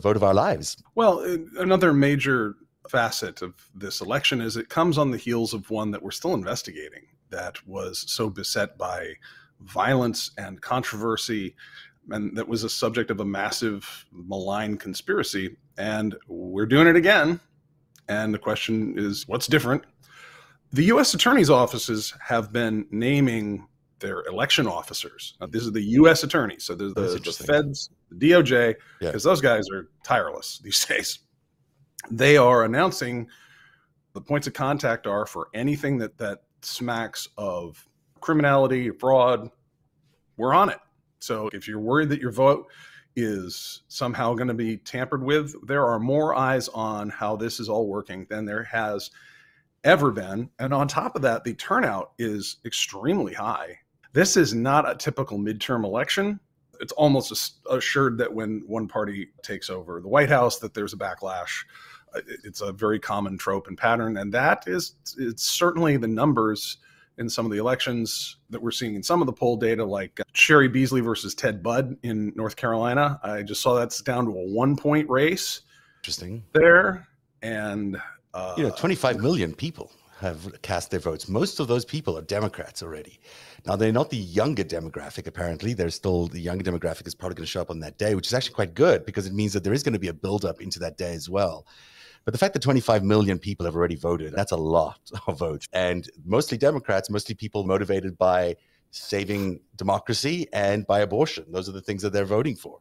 the 0.00 0.08
vote 0.08 0.16
of 0.16 0.24
our 0.24 0.34
lives. 0.34 0.82
Well, 0.94 1.20
another 1.58 1.92
major 1.92 2.56
facet 2.88 3.42
of 3.42 3.54
this 3.74 4.00
election 4.00 4.40
is 4.40 4.56
it 4.56 4.68
comes 4.68 4.98
on 4.98 5.10
the 5.10 5.18
heels 5.18 5.54
of 5.54 5.70
one 5.70 5.90
that 5.90 6.02
we're 6.02 6.10
still 6.10 6.34
investigating 6.34 7.02
that 7.28 7.64
was 7.68 8.04
so 8.10 8.28
beset 8.28 8.76
by 8.76 9.12
violence 9.60 10.30
and 10.38 10.60
controversy 10.60 11.54
and 12.10 12.36
that 12.36 12.48
was 12.48 12.64
a 12.64 12.68
subject 12.68 13.10
of 13.10 13.20
a 13.20 13.24
massive 13.24 14.06
malign 14.10 14.76
conspiracy 14.76 15.56
and 15.76 16.16
we're 16.26 16.66
doing 16.66 16.86
it 16.86 16.96
again 16.96 17.38
and 18.08 18.32
the 18.32 18.38
question 18.38 18.94
is 18.96 19.28
what's 19.28 19.46
different 19.46 19.84
the 20.72 20.84
US 20.84 21.12
attorney's 21.12 21.50
offices 21.50 22.14
have 22.20 22.52
been 22.52 22.86
naming 22.90 23.68
their 24.00 24.22
election 24.24 24.66
officers 24.66 25.34
now, 25.40 25.46
this 25.46 25.62
is 25.62 25.72
the 25.72 25.82
US 25.82 26.22
attorneys 26.24 26.64
so 26.64 26.74
there's 26.74 26.94
the, 26.94 27.02
the 27.02 27.44
feds 27.46 27.90
the 28.10 28.30
DOJ 28.30 28.74
Yeah. 29.00 29.08
because 29.08 29.22
those 29.22 29.40
guys 29.40 29.64
are 29.72 29.88
tireless 30.04 30.58
these 30.64 30.84
days 30.84 31.20
they 32.10 32.36
are 32.36 32.64
announcing 32.64 33.28
the 34.12 34.20
points 34.20 34.46
of 34.46 34.54
contact 34.54 35.06
are 35.06 35.26
for 35.26 35.48
anything 35.54 35.98
that 35.98 36.18
that 36.18 36.42
smacks 36.62 37.28
of 37.38 37.86
criminality, 38.20 38.90
fraud. 38.90 39.50
We're 40.36 40.54
on 40.54 40.70
it. 40.70 40.78
So 41.20 41.48
if 41.52 41.68
you're 41.68 41.80
worried 41.80 42.08
that 42.10 42.20
your 42.20 42.32
vote 42.32 42.66
is 43.16 43.82
somehow 43.88 44.34
going 44.34 44.48
to 44.48 44.54
be 44.54 44.76
tampered 44.78 45.22
with, 45.22 45.54
there 45.66 45.86
are 45.86 45.98
more 45.98 46.34
eyes 46.34 46.68
on 46.68 47.10
how 47.10 47.36
this 47.36 47.60
is 47.60 47.68
all 47.68 47.86
working 47.88 48.26
than 48.30 48.44
there 48.44 48.64
has 48.64 49.10
ever 49.84 50.10
been. 50.10 50.48
And 50.58 50.72
on 50.72 50.88
top 50.88 51.16
of 51.16 51.22
that, 51.22 51.44
the 51.44 51.54
turnout 51.54 52.12
is 52.18 52.58
extremely 52.64 53.34
high. 53.34 53.78
This 54.12 54.36
is 54.36 54.54
not 54.54 54.88
a 54.90 54.94
typical 54.94 55.38
midterm 55.38 55.84
election. 55.84 56.40
It's 56.80 56.92
almost 56.92 57.60
assured 57.70 58.18
that 58.18 58.32
when 58.32 58.62
one 58.66 58.88
party 58.88 59.28
takes 59.42 59.68
over 59.70 60.00
the 60.00 60.08
White 60.08 60.30
House, 60.30 60.58
that 60.58 60.74
there's 60.74 60.94
a 60.94 60.96
backlash. 60.96 61.64
Uh, 62.14 62.20
It's 62.42 62.60
a 62.60 62.72
very 62.72 62.98
common 62.98 63.38
trope 63.38 63.68
and 63.68 63.76
pattern, 63.76 64.16
and 64.16 64.32
that 64.32 64.64
is 64.66 64.94
it's 65.18 65.44
certainly 65.44 65.96
the 65.96 66.08
numbers 66.08 66.78
in 67.18 67.28
some 67.28 67.44
of 67.44 67.52
the 67.52 67.58
elections 67.58 68.38
that 68.48 68.60
we're 68.62 68.70
seeing 68.70 68.94
in 68.94 69.02
some 69.02 69.20
of 69.20 69.26
the 69.26 69.32
poll 69.32 69.56
data, 69.56 69.84
like 69.84 70.20
Cheri 70.32 70.68
Beasley 70.68 71.02
versus 71.02 71.34
Ted 71.34 71.62
Budd 71.62 71.96
in 72.02 72.32
North 72.34 72.56
Carolina. 72.56 73.20
I 73.22 73.42
just 73.42 73.60
saw 73.60 73.74
that's 73.74 74.00
down 74.00 74.24
to 74.24 74.30
a 74.30 74.46
one 74.50 74.74
point 74.74 75.08
race 75.10 75.60
Interesting. 75.98 76.42
there, 76.54 77.06
and 77.42 78.00
uh, 78.32 78.54
You 78.56 78.62
know, 78.64 78.70
25 78.70 79.18
million 79.20 79.54
people 79.54 79.92
have 80.20 80.60
cast 80.62 80.90
their 80.90 81.00
votes. 81.00 81.28
Most 81.28 81.60
of 81.60 81.68
those 81.68 81.84
people 81.84 82.16
are 82.16 82.22
Democrats 82.22 82.82
already. 82.82 83.18
Now, 83.66 83.76
they're 83.76 83.92
not 83.92 84.10
the 84.10 84.16
younger 84.16 84.64
demographic, 84.64 85.26
apparently. 85.26 85.72
They're 85.72 85.90
still, 85.90 86.26
the 86.26 86.40
younger 86.40 86.64
demographic 86.70 87.06
is 87.06 87.14
probably 87.14 87.36
going 87.36 87.46
to 87.46 87.50
show 87.50 87.62
up 87.62 87.70
on 87.70 87.80
that 87.80 87.98
day, 87.98 88.14
which 88.14 88.26
is 88.26 88.34
actually 88.34 88.54
quite 88.54 88.74
good 88.74 89.04
because 89.06 89.26
it 89.26 89.32
means 89.32 89.52
that 89.54 89.64
there 89.64 89.72
is 89.72 89.82
going 89.82 89.94
to 89.94 89.98
be 89.98 90.08
a 90.08 90.14
buildup 90.14 90.60
into 90.60 90.78
that 90.80 90.98
day 90.98 91.14
as 91.14 91.28
well. 91.28 91.66
But 92.24 92.32
the 92.32 92.38
fact 92.38 92.52
that 92.52 92.62
25 92.62 93.02
million 93.02 93.38
people 93.38 93.64
have 93.66 93.74
already 93.74 93.96
voted, 93.96 94.34
that's 94.34 94.52
a 94.52 94.56
lot 94.56 95.00
of 95.26 95.38
votes. 95.38 95.66
And 95.72 96.08
mostly 96.24 96.58
Democrats, 96.58 97.10
mostly 97.10 97.34
people 97.34 97.64
motivated 97.64 98.18
by 98.18 98.56
saving 98.92 99.60
democracy 99.76 100.48
and 100.52 100.86
by 100.86 101.00
abortion. 101.00 101.46
Those 101.50 101.68
are 101.68 101.72
the 101.72 101.80
things 101.80 102.02
that 102.02 102.12
they're 102.12 102.24
voting 102.24 102.56
for. 102.56 102.78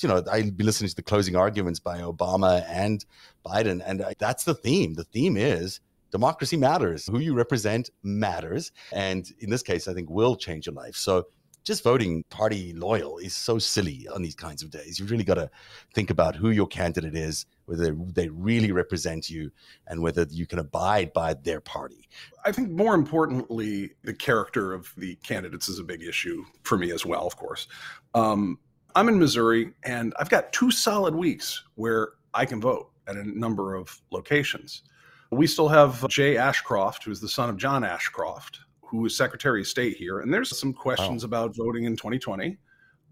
You 0.00 0.08
know, 0.08 0.24
I've 0.30 0.56
been 0.56 0.66
listening 0.66 0.88
to 0.88 0.96
the 0.96 1.02
closing 1.02 1.36
arguments 1.36 1.78
by 1.78 1.98
Obama 1.98 2.64
and 2.68 3.04
Biden, 3.44 3.82
and 3.84 4.02
I- 4.02 4.14
that's 4.18 4.44
the 4.44 4.54
theme. 4.54 4.94
The 4.94 5.04
theme 5.04 5.36
is 5.36 5.80
democracy 6.10 6.56
matters. 6.56 7.06
Who 7.06 7.18
you 7.18 7.34
represent 7.34 7.90
matters. 8.02 8.72
And 8.92 9.30
in 9.40 9.50
this 9.50 9.62
case, 9.62 9.88
I 9.88 9.94
think 9.94 10.10
will 10.10 10.36
change 10.36 10.66
your 10.66 10.74
life. 10.74 10.96
So 10.96 11.26
just 11.64 11.82
voting 11.82 12.24
party 12.30 12.72
loyal 12.72 13.18
is 13.18 13.34
so 13.34 13.58
silly 13.58 14.08
on 14.14 14.22
these 14.22 14.34
kinds 14.34 14.62
of 14.62 14.70
days. 14.70 14.98
You've 14.98 15.10
really 15.10 15.24
got 15.24 15.34
to 15.34 15.50
think 15.94 16.10
about 16.10 16.34
who 16.34 16.50
your 16.50 16.66
candidate 16.66 17.14
is, 17.14 17.44
whether 17.66 17.94
they 17.94 18.28
really 18.28 18.72
represent 18.72 19.28
you, 19.28 19.50
and 19.86 20.02
whether 20.02 20.26
you 20.30 20.46
can 20.46 20.58
abide 20.58 21.12
by 21.12 21.34
their 21.34 21.60
party. 21.60 22.08
I 22.44 22.52
think 22.52 22.70
more 22.70 22.94
importantly, 22.94 23.92
the 24.02 24.14
character 24.14 24.72
of 24.72 24.92
the 24.96 25.16
candidates 25.16 25.68
is 25.68 25.78
a 25.78 25.84
big 25.84 26.02
issue 26.02 26.44
for 26.62 26.78
me 26.78 26.92
as 26.92 27.04
well, 27.04 27.26
of 27.26 27.36
course. 27.36 27.68
Um, 28.14 28.58
I'm 28.94 29.08
in 29.08 29.18
Missouri 29.18 29.72
and 29.84 30.14
I've 30.18 30.30
got 30.30 30.52
two 30.52 30.70
solid 30.70 31.14
weeks 31.14 31.62
where 31.74 32.12
I 32.34 32.44
can 32.46 32.60
vote 32.60 32.90
at 33.06 33.16
a 33.16 33.38
number 33.38 33.74
of 33.74 34.00
locations. 34.10 34.82
We 35.30 35.46
still 35.46 35.68
have 35.68 36.06
Jay 36.08 36.36
Ashcroft, 36.36 37.04
who's 37.04 37.20
the 37.20 37.28
son 37.28 37.48
of 37.48 37.56
John 37.56 37.84
Ashcroft, 37.84 38.60
who 38.82 39.06
is 39.06 39.16
Secretary 39.16 39.60
of 39.60 39.66
State 39.68 39.96
here. 39.96 40.20
And 40.20 40.32
there's 40.32 40.58
some 40.58 40.72
questions 40.72 41.22
about 41.22 41.56
voting 41.56 41.84
in 41.84 41.96
2020. 41.96 42.58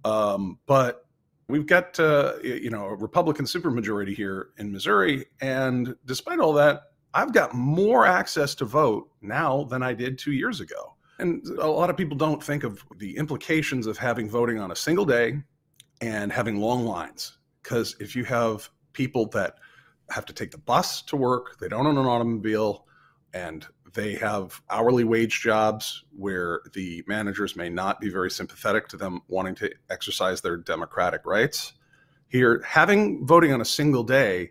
Um, 0.05 0.59
but 0.67 1.07
we've 1.49 1.67
got, 1.67 1.99
uh, 2.01 2.35
you 2.43 2.71
know, 2.71 2.87
a 2.87 2.97
Republican 2.97 3.45
supermajority 3.45 4.15
here 4.15 4.49
in 4.59 4.73
Missouri. 4.73 5.27
And 5.41 5.95
despite 6.05 6.41
all 6.41 6.53
that, 6.55 6.83
I've 7.15 7.33
got 7.33 7.55
more 7.55 8.07
access 8.07 8.55
to 8.57 8.65
vote 8.65 9.11
now 9.23 9.65
than 9.65 9.83
I 9.83 9.95
did 9.95 10.19
two 10.19 10.33
years 10.33 10.61
ago. 10.61 10.95
And 11.19 11.45
a 11.59 11.67
lot 11.67 11.91
of 11.91 11.97
people 11.97 12.17
don't 12.17 12.43
think 12.43 12.65
of 12.65 12.85
the 12.97 13.17
implications 13.17 13.87
of 13.87 13.99
having 13.99 14.29
voting 14.29 14.59
on 14.59 14.71
a 14.71 14.77
single 14.77 15.05
day 15.05 15.41
and 16.01 16.31
having 16.31 16.61
long 16.61 16.85
lines. 16.85 17.39
Because 17.63 17.97
if 17.99 18.15
you 18.15 18.25
have 18.25 18.69
people 18.93 19.27
that 19.31 19.55
have 20.11 20.27
to 20.27 20.33
take 20.33 20.50
the 20.50 20.59
bus 20.59 21.03
to 21.03 21.17
work, 21.17 21.59
they 21.59 21.69
don't 21.69 21.87
own 21.87 21.99
an 21.99 22.07
automobile, 22.07 22.87
and 23.35 23.67
they 23.95 24.15
have 24.15 24.61
hourly 24.71 25.05
wage 25.05 25.41
jobs 25.41 26.05
where 26.17 26.61
the 26.73 27.03
managers 27.07 27.57
may 27.57 27.69
not 27.69 28.00
be 28.00 28.09
very 28.11 28.31
sympathetic 28.31 28.88
to 28.88 28.97
them 28.97 29.21
wanting 29.29 29.55
to 29.57 29.71
exercise 29.91 30.41
their 30.41 30.57
democratic 30.57 31.25
rights. 31.25 31.75
Here, 32.29 32.62
having 32.67 33.27
voting 33.27 33.53
on 33.53 33.61
a 33.61 33.65
single 33.65 34.05
day 34.05 34.50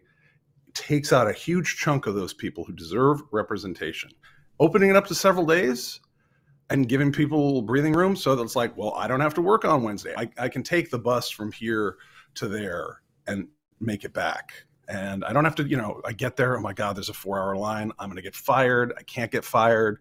takes 0.73 1.11
out 1.13 1.27
a 1.27 1.33
huge 1.33 1.77
chunk 1.77 2.07
of 2.07 2.15
those 2.15 2.33
people 2.33 2.63
who 2.63 2.73
deserve 2.73 3.21
representation. 3.31 4.11
Opening 4.59 4.89
it 4.89 4.95
up 4.95 5.07
to 5.07 5.15
several 5.15 5.45
days 5.45 5.99
and 6.69 6.89
giving 6.89 7.11
people 7.11 7.61
breathing 7.61 7.93
room 7.93 8.15
so 8.15 8.35
that 8.35 8.43
it's 8.43 8.55
like, 8.55 8.75
well, 8.75 8.93
I 8.95 9.07
don't 9.07 9.21
have 9.21 9.33
to 9.35 9.41
work 9.41 9.65
on 9.65 9.83
Wednesday. 9.83 10.13
I, 10.17 10.29
I 10.37 10.49
can 10.49 10.63
take 10.63 10.89
the 10.89 10.99
bus 10.99 11.29
from 11.29 11.51
here 11.51 11.97
to 12.35 12.47
there 12.47 13.01
and 13.27 13.47
make 13.79 14.03
it 14.03 14.13
back. 14.13 14.65
And 14.87 15.25
I 15.25 15.33
don't 15.33 15.43
have 15.43 15.55
to, 15.55 15.63
you 15.67 15.77
know, 15.77 16.01
I 16.05 16.13
get 16.13 16.37
there. 16.37 16.57
Oh 16.57 16.61
my 16.61 16.73
God, 16.73 16.95
there's 16.95 17.09
a 17.09 17.13
four 17.13 17.39
hour 17.39 17.57
line. 17.57 17.91
I'm 17.99 18.09
going 18.09 18.15
to 18.17 18.21
get 18.21 18.35
fired. 18.35 18.93
I 18.97 19.03
can't 19.03 19.31
get 19.31 19.43
fired. 19.43 19.99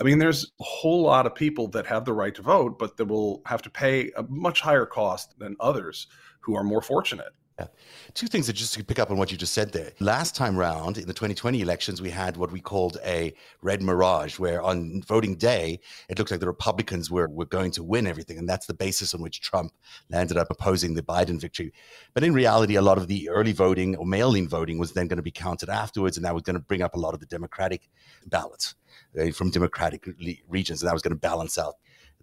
I 0.00 0.04
mean, 0.04 0.18
there's 0.18 0.52
a 0.60 0.64
whole 0.64 1.02
lot 1.02 1.26
of 1.26 1.34
people 1.34 1.68
that 1.68 1.86
have 1.86 2.04
the 2.04 2.12
right 2.12 2.34
to 2.34 2.42
vote, 2.42 2.78
but 2.78 2.96
that 2.96 3.06
will 3.06 3.42
have 3.46 3.62
to 3.62 3.70
pay 3.70 4.10
a 4.16 4.24
much 4.28 4.60
higher 4.60 4.84
cost 4.84 5.38
than 5.38 5.56
others 5.60 6.08
who 6.40 6.54
are 6.54 6.64
more 6.64 6.82
fortunate. 6.82 7.32
Yeah. 7.58 7.68
Two 8.12 8.26
things 8.26 8.46
that 8.46 8.52
just 8.52 8.74
to 8.74 8.84
pick 8.84 8.98
up 8.98 9.10
on 9.10 9.16
what 9.16 9.32
you 9.32 9.38
just 9.38 9.54
said 9.54 9.72
there. 9.72 9.92
Last 9.98 10.36
time 10.36 10.58
round 10.58 10.98
in 10.98 11.06
the 11.06 11.14
2020 11.14 11.62
elections, 11.62 12.02
we 12.02 12.10
had 12.10 12.36
what 12.36 12.52
we 12.52 12.60
called 12.60 12.98
a 13.02 13.32
red 13.62 13.80
mirage, 13.80 14.38
where 14.38 14.60
on 14.60 15.00
voting 15.02 15.36
day, 15.36 15.80
it 16.10 16.18
looked 16.18 16.30
like 16.30 16.40
the 16.40 16.46
Republicans 16.46 17.10
were, 17.10 17.28
were 17.28 17.46
going 17.46 17.70
to 17.70 17.82
win 17.82 18.06
everything. 18.06 18.36
And 18.36 18.46
that's 18.46 18.66
the 18.66 18.74
basis 18.74 19.14
on 19.14 19.22
which 19.22 19.40
Trump 19.40 19.72
landed 20.10 20.36
up 20.36 20.48
opposing 20.50 20.94
the 20.94 21.02
Biden 21.02 21.40
victory. 21.40 21.72
But 22.12 22.24
in 22.24 22.34
reality, 22.34 22.74
a 22.74 22.82
lot 22.82 22.98
of 22.98 23.08
the 23.08 23.30
early 23.30 23.52
voting 23.52 23.96
or 23.96 24.04
mail 24.04 24.34
in 24.34 24.48
voting 24.48 24.78
was 24.78 24.92
then 24.92 25.08
going 25.08 25.16
to 25.16 25.22
be 25.22 25.30
counted 25.30 25.70
afterwards. 25.70 26.18
And 26.18 26.26
that 26.26 26.34
was 26.34 26.42
going 26.42 26.56
to 26.56 26.62
bring 26.62 26.82
up 26.82 26.94
a 26.94 27.00
lot 27.00 27.14
of 27.14 27.20
the 27.20 27.26
Democratic 27.26 27.88
ballots 28.26 28.74
uh, 29.18 29.30
from 29.30 29.50
Democratic 29.50 30.06
regions. 30.46 30.82
And 30.82 30.88
that 30.88 30.94
was 30.94 31.02
going 31.02 31.14
to 31.14 31.20
balance 31.20 31.56
out 31.56 31.76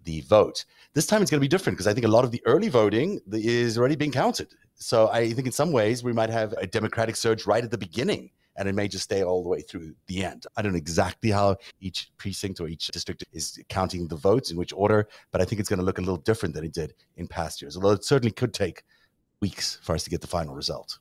the 0.04 0.20
vote. 0.22 0.64
This 0.92 1.06
time 1.06 1.22
it's 1.22 1.30
going 1.30 1.40
to 1.40 1.44
be 1.44 1.48
different 1.48 1.76
because 1.76 1.86
I 1.86 1.94
think 1.94 2.06
a 2.06 2.10
lot 2.10 2.24
of 2.24 2.30
the 2.30 2.42
early 2.46 2.68
voting 2.68 3.20
is 3.32 3.76
already 3.76 3.96
being 3.96 4.12
counted. 4.12 4.48
So 4.76 5.08
I 5.08 5.32
think 5.32 5.46
in 5.46 5.52
some 5.52 5.72
ways 5.72 6.02
we 6.02 6.12
might 6.12 6.30
have 6.30 6.52
a 6.54 6.66
democratic 6.66 7.16
surge 7.16 7.46
right 7.46 7.64
at 7.64 7.70
the 7.70 7.78
beginning 7.78 8.30
and 8.56 8.68
it 8.68 8.74
may 8.74 8.88
just 8.88 9.04
stay 9.04 9.22
all 9.22 9.42
the 9.42 9.48
way 9.48 9.60
through 9.60 9.94
the 10.06 10.24
end. 10.24 10.46
I 10.56 10.62
don't 10.62 10.72
know 10.72 10.78
exactly 10.78 11.30
how 11.30 11.56
each 11.80 12.12
precinct 12.16 12.60
or 12.60 12.68
each 12.68 12.88
district 12.88 13.24
is 13.32 13.58
counting 13.68 14.06
the 14.06 14.16
votes 14.16 14.50
in 14.50 14.56
which 14.56 14.72
order, 14.72 15.08
but 15.32 15.40
I 15.40 15.44
think 15.44 15.60
it's 15.60 15.68
going 15.68 15.80
to 15.80 15.84
look 15.84 15.98
a 15.98 16.02
little 16.02 16.18
different 16.18 16.54
than 16.54 16.64
it 16.64 16.72
did 16.72 16.94
in 17.16 17.26
past 17.26 17.60
years, 17.60 17.76
although 17.76 17.90
it 17.90 18.04
certainly 18.04 18.30
could 18.30 18.54
take 18.54 18.84
weeks 19.40 19.78
for 19.82 19.94
us 19.94 20.04
to 20.04 20.10
get 20.10 20.20
the 20.20 20.26
final 20.26 20.54
result. 20.54 20.98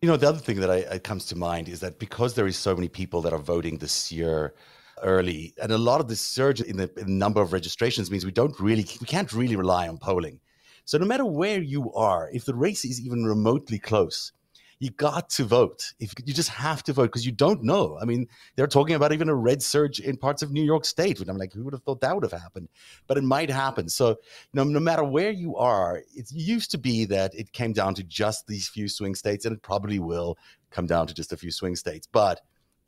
You 0.00 0.08
know, 0.08 0.16
the 0.16 0.28
other 0.28 0.38
thing 0.38 0.60
that 0.60 0.70
I, 0.70 0.98
comes 0.98 1.26
to 1.26 1.36
mind 1.36 1.68
is 1.68 1.80
that 1.80 1.98
because 1.98 2.34
there 2.34 2.46
is 2.46 2.56
so 2.56 2.74
many 2.74 2.88
people 2.88 3.20
that 3.22 3.34
are 3.34 3.38
voting 3.38 3.76
this 3.76 4.10
year 4.10 4.54
early, 5.02 5.52
and 5.62 5.70
a 5.72 5.78
lot 5.78 6.00
of 6.00 6.08
the 6.08 6.16
surge 6.16 6.62
in 6.62 6.78
the, 6.78 6.90
in 6.98 7.06
the 7.06 7.12
number 7.12 7.42
of 7.42 7.52
registrations 7.52 8.10
means 8.10 8.24
we 8.24 8.32
don't 8.32 8.58
really, 8.58 8.86
we 9.00 9.06
can't 9.06 9.30
really 9.34 9.56
rely 9.56 9.88
on 9.88 9.98
polling 9.98 10.40
so 10.90 10.98
no 10.98 11.06
matter 11.06 11.24
where 11.24 11.62
you 11.62 11.92
are, 11.92 12.28
if 12.32 12.44
the 12.44 12.54
race 12.56 12.84
is 12.84 13.00
even 13.00 13.24
remotely 13.24 13.78
close, 13.78 14.32
you 14.80 14.90
got 14.90 15.30
to 15.30 15.44
vote. 15.44 15.92
If 16.00 16.12
you 16.24 16.34
just 16.34 16.48
have 16.48 16.82
to 16.82 16.92
vote 16.92 17.04
because 17.04 17.24
you 17.24 17.30
don't 17.30 17.62
know. 17.62 17.96
I 18.02 18.04
mean, 18.04 18.26
they're 18.56 18.66
talking 18.66 18.96
about 18.96 19.12
even 19.12 19.28
a 19.28 19.34
red 19.36 19.62
surge 19.62 20.00
in 20.00 20.16
parts 20.16 20.42
of 20.42 20.50
New 20.50 20.64
York 20.64 20.84
State, 20.84 21.20
and 21.20 21.30
I'm 21.30 21.36
like, 21.36 21.52
who 21.52 21.62
would 21.62 21.74
have 21.74 21.84
thought 21.84 22.00
that 22.00 22.12
would 22.12 22.24
have 22.24 22.42
happened? 22.42 22.70
But 23.06 23.18
it 23.18 23.22
might 23.22 23.50
happen. 23.50 23.88
So, 23.88 24.08
you 24.08 24.16
know, 24.54 24.64
no 24.64 24.80
matter 24.80 25.04
where 25.04 25.30
you 25.30 25.54
are, 25.54 26.02
it 26.16 26.32
used 26.32 26.72
to 26.72 26.78
be 26.78 27.04
that 27.04 27.36
it 27.36 27.52
came 27.52 27.72
down 27.72 27.94
to 27.94 28.02
just 28.02 28.48
these 28.48 28.66
few 28.66 28.88
swing 28.88 29.14
states, 29.14 29.44
and 29.44 29.54
it 29.54 29.62
probably 29.62 30.00
will 30.00 30.38
come 30.72 30.86
down 30.86 31.06
to 31.06 31.14
just 31.14 31.32
a 31.32 31.36
few 31.36 31.52
swing 31.52 31.76
states. 31.76 32.08
But 32.10 32.40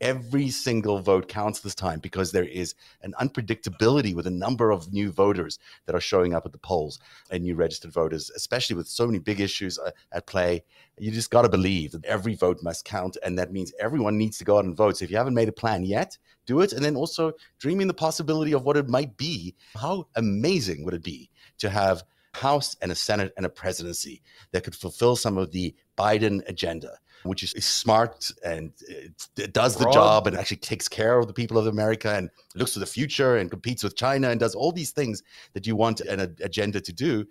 every 0.03 0.49
single 0.49 0.99
vote 0.99 1.29
counts 1.29 1.61
this 1.61 1.73
time 1.73 1.99
because 1.99 2.31
there 2.31 2.43
is 2.43 2.75
an 3.03 3.13
unpredictability 3.21 4.13
with 4.13 4.27
a 4.27 4.31
number 4.31 4.69
of 4.69 4.91
new 4.91 5.09
voters 5.09 5.59
that 5.85 5.95
are 5.95 6.01
showing 6.01 6.33
up 6.33 6.45
at 6.45 6.51
the 6.51 6.57
polls 6.57 6.99
and 7.31 7.41
new 7.41 7.55
registered 7.55 7.93
voters, 7.93 8.29
especially 8.35 8.75
with 8.75 8.87
so 8.87 9.05
many 9.05 9.17
big 9.17 9.39
issues 9.39 9.79
uh, 9.79 9.91
at 10.11 10.27
play. 10.27 10.61
You 10.99 11.09
just 11.09 11.31
got 11.31 11.43
to 11.43 11.49
believe 11.49 11.93
that 11.93 12.03
every 12.03 12.35
vote 12.35 12.61
must 12.61 12.83
count. 12.83 13.15
And 13.23 13.39
that 13.39 13.53
means 13.53 13.71
everyone 13.79 14.17
needs 14.17 14.37
to 14.39 14.43
go 14.43 14.57
out 14.57 14.65
and 14.65 14.75
vote. 14.75 14.97
So 14.97 15.05
if 15.05 15.11
you 15.11 15.15
haven't 15.15 15.35
made 15.35 15.47
a 15.47 15.53
plan 15.53 15.85
yet, 15.85 16.17
do 16.45 16.59
it. 16.59 16.73
And 16.73 16.83
then 16.83 16.97
also 16.97 17.31
dreaming 17.57 17.87
the 17.87 17.93
possibility 17.93 18.51
of 18.51 18.65
what 18.65 18.75
it 18.75 18.89
might 18.89 19.15
be. 19.15 19.55
How 19.79 20.07
amazing 20.17 20.83
would 20.83 20.93
it 20.93 21.03
be 21.03 21.29
to 21.59 21.69
have 21.69 22.03
House 22.33 22.75
and 22.81 22.91
a 22.91 22.95
Senate 22.95 23.33
and 23.37 23.45
a 23.45 23.49
presidency 23.49 24.21
that 24.51 24.63
could 24.63 24.75
fulfill 24.75 25.15
some 25.15 25.37
of 25.37 25.51
the 25.51 25.75
Biden 25.97 26.47
agenda? 26.47 26.97
which 27.23 27.43
is, 27.43 27.51
smart 27.65 28.31
and 28.43 28.73
uh, 28.89 29.07
it 29.37 29.53
does 29.53 29.75
the 29.77 29.89
job 29.91 30.27
and 30.27 30.37
actually 30.37 30.57
takes 30.57 30.87
care 30.87 31.19
of 31.19 31.27
the 31.27 31.33
people 31.33 31.57
of 31.57 31.67
America 31.67 32.13
and 32.15 32.29
looks 32.55 32.73
to 32.73 32.79
the 32.79 32.85
future 32.85 33.37
and 33.37 33.49
competes 33.49 33.83
with 33.83 33.95
China 33.95 34.29
and 34.29 34.39
does 34.39 34.55
all 34.55 34.71
these 34.71 34.91
things 34.91 35.23
that 35.53 35.65
you 35.65 35.75
want 35.75 36.01
an 36.01 36.35
agenda 36.41 36.81
to 36.81 36.93
do. 36.93 37.25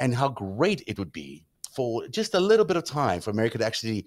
And 0.00 0.14
how 0.14 0.28
great 0.28 0.82
it 0.86 0.98
would 0.98 1.12
be 1.12 1.44
for 1.72 2.06
just 2.08 2.34
a 2.34 2.40
little 2.40 2.64
bit 2.64 2.76
of 2.76 2.84
time 2.84 3.20
for 3.20 3.30
America 3.30 3.58
to 3.58 3.66
actually 3.66 4.06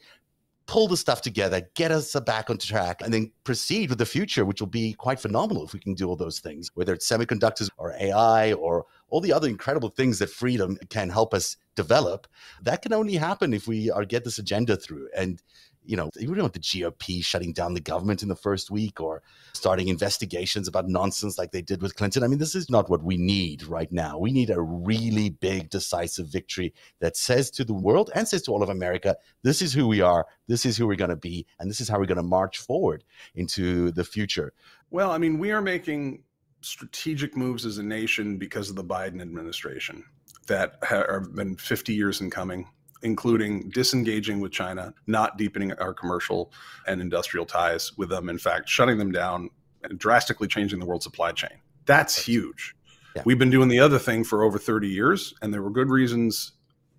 pull 0.68 0.88
the 0.88 0.96
stuff 0.96 1.22
together, 1.22 1.62
get 1.76 1.92
us 1.92 2.16
back 2.22 2.50
on 2.50 2.58
track, 2.58 3.02
and 3.02 3.14
then 3.14 3.32
proceed 3.44 3.90
with 3.90 4.00
the 4.00 4.06
future, 4.06 4.46
which 4.46 4.62
will 4.62 4.68
be 4.68 4.94
quite 4.94 5.20
phenomenal 5.20 5.66
if 5.66 5.74
we 5.74 5.80
can 5.80 5.94
do 5.94 6.08
all 6.08 6.16
those 6.16 6.40
things, 6.40 6.72
whether 6.76 6.94
it's 6.94 7.10
semiconductors 7.10 7.70
or 7.78 7.94
AI 8.00 8.54
or 8.54 8.86
all 9.12 9.22
the 9.22 9.34
other 9.34 9.48
incredible 9.48 9.90
things 9.90 10.20
that 10.20 10.30
freedom 10.30 10.78
can 10.90 11.10
help 11.10 11.34
us 11.34 11.58
develop. 11.76 12.28
That 12.64 12.82
can 12.82 12.94
only 12.94 13.16
happen 13.16 13.54
if 13.54 13.68
we 13.68 13.92
are 13.92 14.06
get 14.06 14.24
this 14.24 14.40
agenda 14.40 14.76
through. 14.76 15.10
And 15.16 15.42
you 15.84 15.98
know, 15.98 16.10
you 16.16 16.28
don't 16.28 16.42
want 16.42 16.54
the 16.54 16.60
GOP 16.60 17.24
shutting 17.24 17.54
down 17.54 17.74
the 17.74 17.80
government 17.80 18.22
in 18.22 18.30
the 18.30 18.36
first 18.36 18.70
week 18.70 19.02
or 19.02 19.24
starting 19.54 19.88
investigations 19.88 20.68
about 20.68 20.88
nonsense 20.88 21.38
like 21.38 21.52
they 21.52 21.62
did 21.62 21.82
with 21.82 21.96
Clinton. 21.96 22.24
I 22.24 22.28
mean, 22.28 22.40
this 22.40 22.56
is 22.56 22.70
not 22.70 22.90
what 22.90 23.04
we 23.04 23.18
need 23.18 23.64
right 23.64 23.92
now. 23.92 24.18
We 24.18 24.32
need 24.32 24.50
a 24.50 24.62
really 24.62 25.30
big, 25.30 25.70
decisive 25.70 26.28
victory 26.28 26.74
that 27.00 27.18
says 27.18 27.50
to 27.52 27.64
the 27.64 27.74
world 27.74 28.12
and 28.14 28.28
says 28.28 28.44
to 28.44 28.52
all 28.52 28.64
of 28.64 28.70
America, 28.70 29.18
this 29.44 29.62
is 29.62 29.74
who 29.74 29.88
we 29.88 30.02
are, 30.02 30.28
this 30.48 30.66
is 30.66 30.78
who 30.78 30.86
we're 30.86 30.96
going 30.96 31.10
to 31.10 31.16
be, 31.16 31.48
and 31.60 31.70
this 31.70 31.82
is 31.82 31.90
how 31.90 31.98
we're 31.98 32.06
going 32.06 32.18
to 32.18 32.24
march 32.24 32.60
forward 32.60 33.04
into 33.34 33.92
the 33.92 34.04
future. 34.04 34.54
Well, 34.92 35.12
I 35.12 35.18
mean, 35.18 35.40
we 35.40 35.52
are 35.52 35.62
making 35.62 36.24
strategic 36.62 37.36
moves 37.36 37.66
as 37.66 37.78
a 37.78 37.84
nation 37.84 38.38
because 38.38 38.70
of 38.70 38.76
the 38.76 38.84
Biden 38.84 39.22
administration 39.22 40.04
that 40.48 40.76
have 40.84 41.36
been 41.36 41.56
50 41.56 41.94
years 41.94 42.22
in 42.22 42.30
coming 42.30 42.68
including 43.04 43.70
disengaging 43.70 44.40
with 44.40 44.52
China, 44.52 44.94
not 45.08 45.38
deepening 45.38 45.74
our 45.74 45.94
commercial 45.94 46.52
and 46.88 47.02
industrial 47.02 47.46
ties 47.46 47.96
with 47.98 48.10
them. 48.10 48.30
In 48.30 48.38
fact, 48.38 48.70
shutting 48.70 48.98
them 48.98 49.12
down 49.12 49.50
and 49.84 49.98
drastically 49.98 50.48
changing 50.48 50.80
the 50.80 50.86
world 50.86 51.04
supply 51.04 51.32
chain. 51.32 51.58
That's 51.86 52.16
huge. 52.16 52.76
Yeah. 53.16 53.24
We've 53.26 53.40
been 53.40 53.50
doing 53.50 53.68
the 53.68 53.80
other 53.80 54.00
thing 54.00 54.24
for 54.24 54.44
over 54.44 54.58
30 54.58 54.88
years, 54.88 55.34
and 55.42 55.54
there 55.54 55.62
were 55.62 55.72
good 55.72 55.90
reasons 55.90 56.54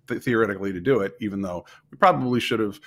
th- 0.07 0.21
theoretically 0.21 0.73
to 0.73 0.79
do 0.79 0.99
it, 0.99 1.15
even 1.19 1.41
though 1.41 1.65
we 1.89 1.97
probably 1.97 2.39
should 2.39 2.59
have 2.59 2.79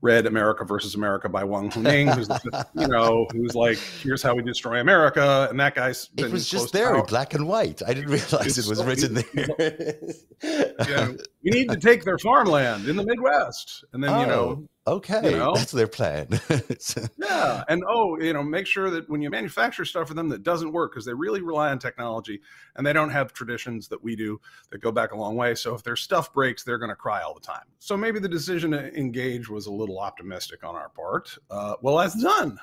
read 0.00 0.26
America 0.26 0.64
versus 0.64 0.94
America 0.94 1.28
by 1.28 1.44
Wang 1.44 1.70
Huning, 1.70 2.14
who's 2.14 2.28
you 2.74 2.88
know, 2.88 3.26
who's 3.32 3.54
like, 3.54 3.78
here's 4.02 4.22
how 4.22 4.34
we 4.34 4.42
destroy 4.42 4.80
America, 4.80 5.46
and 5.50 5.58
that 5.60 5.74
guy's. 5.74 6.10
It 6.16 6.30
was 6.30 6.48
just 6.48 6.72
there 6.72 7.02
black 7.04 7.34
and 7.34 7.46
white. 7.46 7.82
I 7.86 7.94
didn't 7.94 8.10
realize 8.10 8.46
it's 8.46 8.58
it 8.58 8.68
was 8.68 8.78
so, 8.78 8.84
written 8.84 9.14
there. 9.14 9.98
we 11.42 11.50
need 11.50 11.68
to 11.70 11.76
take 11.76 12.04
their 12.04 12.18
farmland 12.18 12.88
in 12.88 12.96
the 12.96 13.04
Midwest, 13.04 13.84
and 13.92 14.02
then 14.02 14.10
oh. 14.10 14.20
you 14.20 14.26
know. 14.26 14.68
Okay, 14.86 15.30
you 15.30 15.38
know? 15.38 15.54
that's 15.54 15.72
their 15.72 15.86
plan. 15.86 16.28
yeah, 17.16 17.64
and 17.68 17.82
oh, 17.88 18.18
you 18.20 18.34
know, 18.34 18.42
make 18.42 18.66
sure 18.66 18.90
that 18.90 19.08
when 19.08 19.22
you 19.22 19.30
manufacture 19.30 19.84
stuff 19.84 20.08
for 20.08 20.14
them 20.14 20.28
that 20.28 20.42
doesn't 20.42 20.72
work 20.72 20.92
because 20.92 21.06
they 21.06 21.14
really 21.14 21.40
rely 21.40 21.70
on 21.70 21.78
technology 21.78 22.40
and 22.76 22.86
they 22.86 22.92
don't 22.92 23.08
have 23.08 23.32
traditions 23.32 23.88
that 23.88 24.02
we 24.02 24.14
do 24.14 24.38
that 24.70 24.82
go 24.82 24.92
back 24.92 25.12
a 25.12 25.16
long 25.16 25.36
way. 25.36 25.54
So 25.54 25.74
if 25.74 25.82
their 25.82 25.96
stuff 25.96 26.34
breaks, 26.34 26.64
they're 26.64 26.78
going 26.78 26.90
to 26.90 26.96
cry 26.96 27.22
all 27.22 27.32
the 27.32 27.40
time. 27.40 27.64
So 27.78 27.96
maybe 27.96 28.18
the 28.18 28.28
decision 28.28 28.72
to 28.72 28.94
engage 28.94 29.48
was 29.48 29.66
a 29.66 29.72
little 29.72 29.98
optimistic 29.98 30.64
on 30.64 30.74
our 30.74 30.90
part. 30.90 31.34
Uh, 31.50 31.76
well, 31.80 31.96
that's 31.96 32.22
done. 32.22 32.58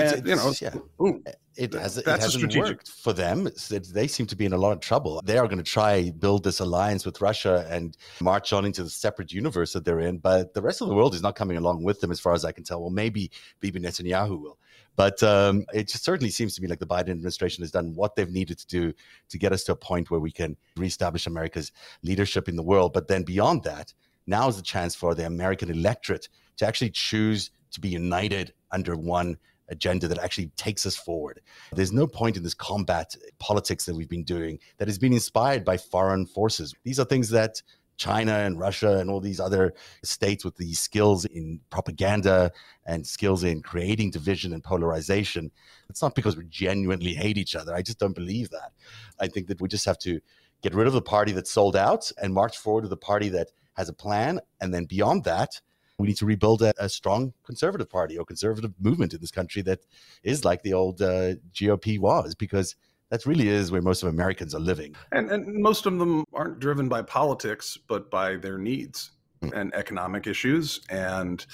And, 0.00 0.26
you 0.26 0.36
know, 0.36 0.52
yeah. 0.60 0.74
Ooh, 1.00 1.22
it 1.56 1.74
has 1.74 1.98
it 1.98 2.06
hasn't 2.06 2.54
worked 2.56 2.88
for 2.88 3.12
them. 3.12 3.48
they 3.92 4.06
seem 4.06 4.26
to 4.26 4.36
be 4.36 4.44
in 4.44 4.52
a 4.52 4.56
lot 4.58 4.72
of 4.72 4.80
trouble. 4.80 5.20
They 5.24 5.38
are 5.38 5.46
going 5.46 5.58
to 5.58 5.64
try 5.64 6.10
build 6.10 6.44
this 6.44 6.60
alliance 6.60 7.04
with 7.04 7.20
Russia 7.20 7.66
and 7.68 7.96
march 8.20 8.52
on 8.52 8.64
into 8.64 8.84
the 8.84 8.90
separate 8.90 9.32
universe 9.32 9.72
that 9.72 9.84
they're 9.84 10.00
in. 10.00 10.18
But 10.18 10.54
the 10.54 10.62
rest 10.62 10.80
of 10.80 10.88
the 10.88 10.94
world 10.94 11.14
is 11.14 11.22
not 11.22 11.34
coming 11.34 11.56
along 11.56 11.82
with 11.82 12.00
them, 12.00 12.10
as 12.10 12.20
far 12.20 12.32
as 12.32 12.44
I 12.44 12.52
can 12.52 12.64
tell. 12.64 12.80
Well, 12.80 12.90
maybe 12.90 13.30
Bibi 13.60 13.80
Netanyahu 13.80 14.40
will. 14.40 14.58
But 14.94 15.22
um, 15.22 15.64
it 15.72 15.88
just 15.88 16.04
certainly 16.04 16.30
seems 16.30 16.54
to 16.56 16.62
me 16.62 16.68
like 16.68 16.80
the 16.80 16.86
Biden 16.86 17.10
administration 17.10 17.62
has 17.62 17.70
done 17.70 17.94
what 17.94 18.16
they've 18.16 18.30
needed 18.30 18.58
to 18.58 18.66
do 18.66 18.92
to 19.28 19.38
get 19.38 19.52
us 19.52 19.62
to 19.64 19.72
a 19.72 19.76
point 19.76 20.10
where 20.10 20.20
we 20.20 20.32
can 20.32 20.56
reestablish 20.76 21.26
America's 21.26 21.70
leadership 22.02 22.48
in 22.48 22.56
the 22.56 22.64
world. 22.64 22.92
But 22.92 23.06
then 23.06 23.22
beyond 23.22 23.62
that, 23.64 23.94
now 24.26 24.48
is 24.48 24.56
the 24.56 24.62
chance 24.62 24.94
for 24.94 25.14
the 25.14 25.26
American 25.26 25.70
electorate 25.70 26.28
to 26.56 26.66
actually 26.66 26.90
choose 26.90 27.50
to 27.70 27.80
be 27.80 27.88
united 27.88 28.52
under 28.70 28.96
one 28.96 29.36
agenda 29.68 30.08
that 30.08 30.18
actually 30.18 30.48
takes 30.56 30.86
us 30.86 30.96
forward. 30.96 31.40
There's 31.72 31.92
no 31.92 32.06
point 32.06 32.36
in 32.36 32.42
this 32.42 32.54
combat 32.54 33.16
politics 33.38 33.84
that 33.86 33.94
we've 33.94 34.08
been 34.08 34.24
doing 34.24 34.58
that 34.78 34.88
has 34.88 34.98
been 34.98 35.12
inspired 35.12 35.64
by 35.64 35.76
foreign 35.76 36.26
forces. 36.26 36.74
These 36.84 36.98
are 36.98 37.04
things 37.04 37.30
that 37.30 37.62
China 37.98 38.32
and 38.32 38.58
Russia 38.58 38.98
and 38.98 39.10
all 39.10 39.20
these 39.20 39.40
other 39.40 39.74
states 40.04 40.44
with 40.44 40.56
these 40.56 40.78
skills 40.78 41.24
in 41.24 41.60
propaganda 41.68 42.52
and 42.86 43.06
skills 43.06 43.44
in 43.44 43.60
creating 43.60 44.10
division 44.10 44.52
and 44.52 44.62
polarization. 44.62 45.50
It's 45.90 46.00
not 46.00 46.14
because 46.14 46.36
we 46.36 46.44
genuinely 46.48 47.12
hate 47.12 47.36
each 47.36 47.56
other. 47.56 47.74
I 47.74 47.82
just 47.82 47.98
don't 47.98 48.14
believe 48.14 48.50
that. 48.50 48.72
I 49.20 49.26
think 49.26 49.48
that 49.48 49.60
we 49.60 49.68
just 49.68 49.84
have 49.84 49.98
to 49.98 50.20
get 50.62 50.74
rid 50.74 50.86
of 50.86 50.92
the 50.92 51.02
party 51.02 51.32
that 51.32 51.46
sold 51.46 51.76
out 51.76 52.10
and 52.22 52.32
march 52.32 52.56
forward 52.56 52.82
to 52.82 52.88
the 52.88 52.96
party 52.96 53.28
that 53.30 53.50
has 53.74 53.88
a 53.88 53.92
plan. 53.92 54.40
And 54.60 54.72
then 54.72 54.84
beyond 54.84 55.24
that, 55.24 55.60
we 55.98 56.06
need 56.06 56.16
to 56.16 56.26
rebuild 56.26 56.62
a, 56.62 56.72
a, 56.78 56.88
strong 56.88 57.32
conservative 57.44 57.90
party 57.90 58.16
or 58.16 58.24
conservative 58.24 58.72
movement 58.80 59.12
in 59.12 59.20
this 59.20 59.30
country 59.30 59.62
that 59.62 59.80
is 60.22 60.44
like 60.44 60.62
the 60.62 60.72
old 60.72 61.02
uh, 61.02 61.34
GOP 61.52 61.98
was, 61.98 62.34
because 62.34 62.76
that 63.10 63.26
really 63.26 63.48
is 63.48 63.72
where 63.72 63.82
most 63.82 64.02
of 64.02 64.08
Americans 64.08 64.54
are 64.54 64.60
living. 64.60 64.94
And, 65.12 65.30
and 65.30 65.62
most 65.62 65.86
of 65.86 65.98
them 65.98 66.24
aren't 66.32 66.60
driven 66.60 66.88
by 66.88 67.02
politics, 67.02 67.76
but 67.88 68.10
by 68.10 68.36
their 68.36 68.58
needs 68.58 69.10
mm. 69.42 69.52
and 69.52 69.74
economic 69.74 70.26
issues. 70.26 70.80
And 70.88 71.44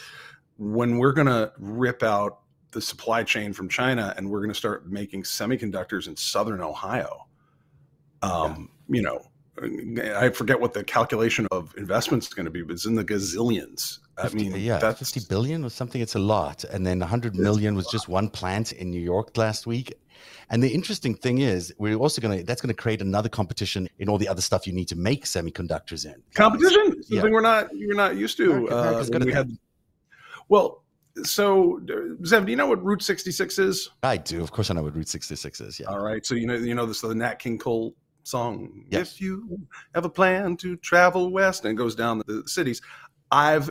when 0.58 0.98
we're 0.98 1.12
going 1.12 1.28
to 1.28 1.52
rip 1.58 2.02
out 2.02 2.40
the 2.74 2.80
supply 2.80 3.22
chain 3.22 3.52
from 3.52 3.68
China, 3.68 4.12
and 4.16 4.28
we're 4.28 4.40
going 4.40 4.50
to 4.50 4.54
start 4.54 4.90
making 4.90 5.22
semiconductors 5.22 6.08
in 6.08 6.16
Southern 6.16 6.60
Ohio. 6.60 7.26
Um, 8.20 8.68
yeah. 8.88 8.96
You 8.96 9.02
know, 9.02 9.20
I 9.62 10.30
forget 10.30 10.60
what 10.60 10.72
the 10.72 10.82
calculation 10.82 11.46
of 11.52 11.74
investments 11.76 12.26
is 12.26 12.34
going 12.34 12.46
to 12.46 12.50
be, 12.50 12.62
but 12.62 12.72
it's 12.72 12.86
in 12.86 12.94
the 12.94 13.04
gazillions. 13.04 13.98
50, 14.20 14.38
I 14.38 14.50
mean, 14.50 14.60
yeah, 14.60 14.78
that's 14.78 14.98
50 14.98 15.28
billion 15.28 15.64
or 15.64 15.70
something. 15.70 16.00
It's 16.00 16.14
a 16.14 16.20
lot. 16.20 16.64
And 16.64 16.86
then 16.86 16.98
100 17.00 17.36
million 17.36 17.74
was 17.74 17.86
just 17.86 18.08
one 18.08 18.28
plant 18.28 18.72
in 18.72 18.90
New 18.90 19.00
York 19.00 19.36
last 19.36 19.66
week. 19.66 19.94
And 20.50 20.62
the 20.62 20.68
interesting 20.68 21.14
thing 21.14 21.38
is, 21.38 21.72
we're 21.78 21.96
also 21.96 22.20
going 22.20 22.38
to, 22.38 22.44
that's 22.44 22.60
going 22.60 22.74
to 22.74 22.80
create 22.80 23.00
another 23.00 23.28
competition 23.28 23.88
in 23.98 24.08
all 24.08 24.18
the 24.18 24.28
other 24.28 24.42
stuff 24.42 24.66
you 24.66 24.72
need 24.72 24.88
to 24.88 24.96
make 24.96 25.24
semiconductors 25.24 26.04
in. 26.04 26.22
Competition? 26.34 27.02
Something 27.02 27.16
yeah. 27.16 27.22
we're 27.22 27.40
not, 27.40 27.74
you're 27.74 27.96
not 27.96 28.16
used 28.16 28.36
to. 28.38 28.68
uh, 28.68 29.04
we 29.24 29.32
had, 29.32 29.50
well, 30.48 30.84
so 31.22 31.80
Zev, 32.22 32.44
do 32.44 32.50
you 32.50 32.56
know 32.56 32.66
what 32.66 32.82
Route 32.82 33.02
66 33.02 33.58
is? 33.58 33.90
I 34.02 34.16
do. 34.16 34.42
Of 34.42 34.50
course 34.50 34.70
I 34.70 34.74
know 34.74 34.82
what 34.82 34.96
Route 34.96 35.08
66 35.08 35.60
is. 35.60 35.80
Yeah. 35.80 35.86
All 35.86 36.00
right. 36.00 36.26
So 36.26 36.34
you 36.34 36.46
know, 36.46 36.54
you 36.54 36.74
know 36.74 36.86
this 36.86 37.02
the 37.02 37.14
Nat 37.14 37.38
King 37.38 37.58
Cole 37.58 37.94
song. 38.24 38.84
Yes. 38.88 39.12
If 39.12 39.20
you 39.20 39.60
have 39.94 40.04
a 40.04 40.10
plan 40.10 40.56
to 40.58 40.76
travel 40.76 41.30
west 41.30 41.64
and 41.64 41.78
goes 41.78 41.94
down 41.94 42.22
the 42.26 42.42
cities. 42.46 42.82
I've 43.30 43.70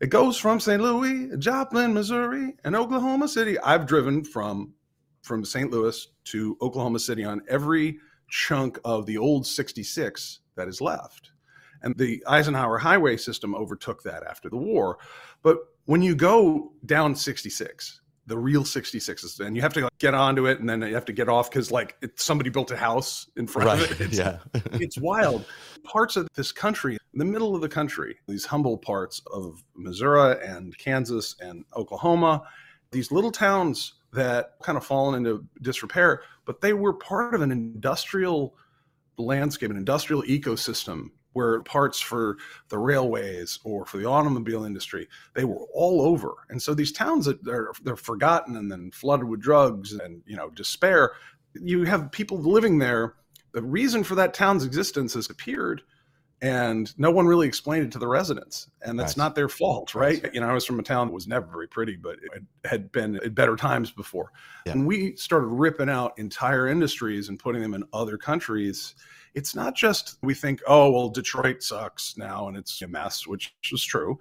it 0.00 0.08
goes 0.08 0.36
from 0.36 0.60
St. 0.60 0.82
Louis, 0.82 1.30
Joplin, 1.38 1.94
Missouri, 1.94 2.54
and 2.64 2.76
Oklahoma 2.76 3.28
City. 3.28 3.58
I've 3.60 3.86
driven 3.86 4.24
from 4.24 4.74
from 5.22 5.44
St. 5.44 5.70
Louis 5.70 6.08
to 6.24 6.56
Oklahoma 6.60 6.98
City 6.98 7.24
on 7.24 7.42
every 7.48 7.98
chunk 8.28 8.78
of 8.84 9.06
the 9.06 9.16
old 9.16 9.46
66 9.46 10.40
that 10.56 10.68
is 10.68 10.80
left. 10.80 11.32
And 11.82 11.96
the 11.96 12.22
Eisenhower 12.26 12.78
highway 12.78 13.16
system 13.16 13.54
overtook 13.54 14.02
that 14.02 14.22
after 14.24 14.48
the 14.50 14.56
war. 14.56 14.98
But 15.42 15.58
when 15.86 16.02
you 16.02 16.14
go 16.14 16.72
down 16.84 17.14
66, 17.14 18.00
the 18.26 18.38
real 18.38 18.62
66s, 18.62 19.40
and 19.40 19.54
you 19.54 19.62
have 19.62 19.74
to 19.74 19.88
get 19.98 20.14
onto 20.14 20.46
it 20.46 20.58
and 20.60 20.68
then 20.68 20.80
you 20.82 20.94
have 20.94 21.04
to 21.04 21.12
get 21.12 21.28
off 21.28 21.50
because 21.50 21.70
like 21.70 21.96
it, 22.00 22.18
somebody 22.18 22.50
built 22.50 22.70
a 22.70 22.76
house 22.76 23.28
in 23.36 23.46
front 23.46 23.68
right. 23.68 23.90
of 23.90 24.00
it. 24.00 24.04
It's, 24.06 24.18
yeah. 24.18 24.38
it's 24.80 24.98
wild. 24.98 25.44
Parts 25.82 26.16
of 26.16 26.28
this 26.34 26.50
country, 26.50 26.94
in 27.12 27.18
the 27.18 27.24
middle 27.24 27.54
of 27.54 27.60
the 27.60 27.68
country, 27.68 28.16
these 28.26 28.44
humble 28.44 28.78
parts 28.78 29.20
of 29.32 29.62
Missouri 29.76 30.36
and 30.46 30.76
Kansas 30.78 31.36
and 31.40 31.64
Oklahoma, 31.76 32.44
these 32.90 33.12
little 33.12 33.32
towns 33.32 33.94
that 34.12 34.52
kind 34.62 34.78
of 34.78 34.86
fallen 34.86 35.14
into 35.14 35.44
disrepair, 35.60 36.22
but 36.46 36.60
they 36.60 36.72
were 36.72 36.92
part 36.94 37.34
of 37.34 37.42
an 37.42 37.50
industrial 37.50 38.54
landscape, 39.18 39.70
an 39.70 39.76
industrial 39.76 40.22
ecosystem 40.22 41.10
where 41.34 41.60
parts 41.62 42.00
for 42.00 42.36
the 42.68 42.78
railways 42.78 43.58
or 43.62 43.84
for 43.84 43.98
the 43.98 44.06
automobile 44.06 44.64
industry 44.64 45.08
they 45.34 45.44
were 45.44 45.66
all 45.74 46.00
over. 46.02 46.34
And 46.48 46.60
so 46.60 46.74
these 46.74 46.92
towns 46.92 47.26
that 47.26 47.44
they're, 47.44 47.70
they're 47.82 47.96
forgotten 47.96 48.56
and 48.56 48.70
then 48.70 48.90
flooded 48.90 49.28
with 49.28 49.40
drugs 49.40 49.92
and 49.92 50.22
you 50.26 50.36
know 50.36 50.50
despair 50.50 51.12
you 51.60 51.84
have 51.84 52.10
people 52.10 52.38
living 52.38 52.78
there. 52.78 53.14
The 53.52 53.62
reason 53.62 54.02
for 54.02 54.16
that 54.16 54.34
town's 54.34 54.64
existence 54.64 55.14
has 55.14 55.30
appeared 55.30 55.82
and 56.42 56.92
no 56.98 57.10
one 57.10 57.26
really 57.26 57.46
explained 57.46 57.86
it 57.86 57.92
to 57.92 57.98
the 57.98 58.08
residents. 58.08 58.68
And 58.82 58.98
that's 58.98 59.16
not 59.16 59.34
their 59.34 59.48
fault 59.48 59.94
right? 59.94 60.28
You 60.34 60.40
know 60.40 60.48
i 60.48 60.52
was 60.52 60.66
from 60.66 60.80
a 60.80 60.82
town 60.82 61.06
that 61.06 61.12
was 61.12 61.26
never 61.26 61.46
very 61.46 61.68
pretty 61.68 61.96
but 61.96 62.16
it 62.34 62.42
had 62.64 62.90
been 62.92 63.16
at 63.16 63.34
better 63.34 63.56
times 63.56 63.90
before. 63.90 64.32
Yeah. 64.66 64.72
and 64.72 64.86
we 64.86 65.16
started 65.16 65.46
ripping 65.46 65.88
out 65.88 66.18
entire 66.18 66.68
industries 66.68 67.28
and 67.28 67.38
putting 67.38 67.62
them 67.62 67.74
in 67.74 67.84
other 67.92 68.18
countries 68.18 68.94
it's 69.34 69.54
not 69.54 69.74
just 69.74 70.18
we 70.22 70.34
think, 70.34 70.60
oh, 70.66 70.90
well, 70.90 71.08
Detroit 71.08 71.62
sucks 71.62 72.16
now 72.16 72.48
and 72.48 72.56
it's 72.56 72.80
a 72.82 72.88
mess, 72.88 73.26
which 73.26 73.54
is 73.72 73.84
true. 73.84 74.18